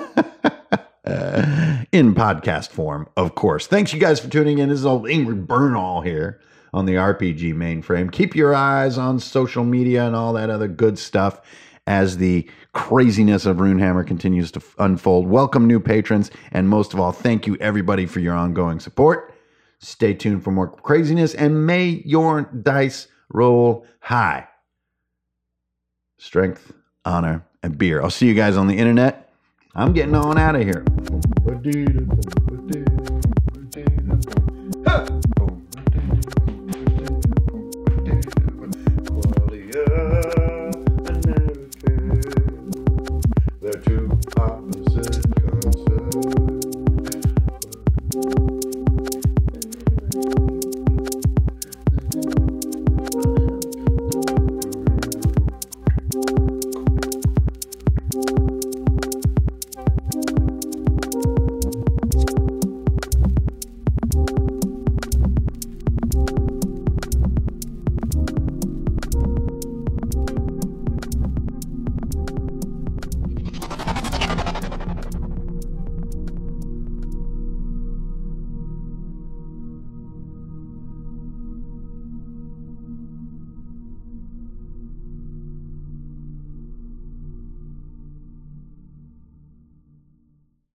in 1.92 2.14
podcast 2.14 2.68
form, 2.68 3.08
of 3.16 3.34
course. 3.34 3.66
Thanks 3.66 3.94
you 3.94 3.98
guys 3.98 4.20
for 4.20 4.28
tuning 4.28 4.58
in. 4.58 4.68
This 4.68 4.80
is 4.80 4.86
old 4.86 5.04
Hankerin 5.04 5.46
Ferinale 5.46 6.04
here 6.04 6.40
on 6.74 6.84
the 6.84 6.94
RPG 6.94 7.54
mainframe. 7.54 8.12
Keep 8.12 8.34
your 8.36 8.54
eyes 8.54 8.98
on 8.98 9.18
social 9.18 9.64
media 9.64 10.06
and 10.06 10.14
all 10.14 10.34
that 10.34 10.50
other 10.50 10.68
good 10.68 10.98
stuff 10.98 11.40
as 11.86 12.18
the 12.18 12.48
craziness 12.72 13.46
of 13.46 13.56
Runehammer 13.56 14.06
continues 14.06 14.50
to 14.52 14.62
unfold. 14.78 15.26
Welcome, 15.26 15.66
new 15.66 15.80
patrons, 15.80 16.30
and 16.52 16.68
most 16.68 16.94
of 16.94 17.00
all, 17.00 17.12
thank 17.12 17.46
you 17.46 17.56
everybody 17.60 18.06
for 18.06 18.20
your 18.20 18.34
ongoing 18.34 18.80
support. 18.80 19.34
Stay 19.78 20.14
tuned 20.14 20.44
for 20.44 20.52
more 20.52 20.68
craziness, 20.68 21.34
and 21.34 21.66
may 21.66 22.02
your 22.04 22.42
dice 22.42 23.08
roll 23.30 23.84
high. 24.00 24.46
Strength, 26.18 26.72
honor, 27.04 27.44
and 27.64 27.76
beer. 27.76 28.00
I'll 28.00 28.10
see 28.10 28.28
you 28.28 28.34
guys 28.34 28.56
on 28.56 28.68
the 28.68 28.78
internet. 28.78 29.32
I'm 29.74 29.92
getting 29.92 30.14
on 30.14 30.38
out 30.38 30.54
of 30.54 30.62
here. 30.62 30.84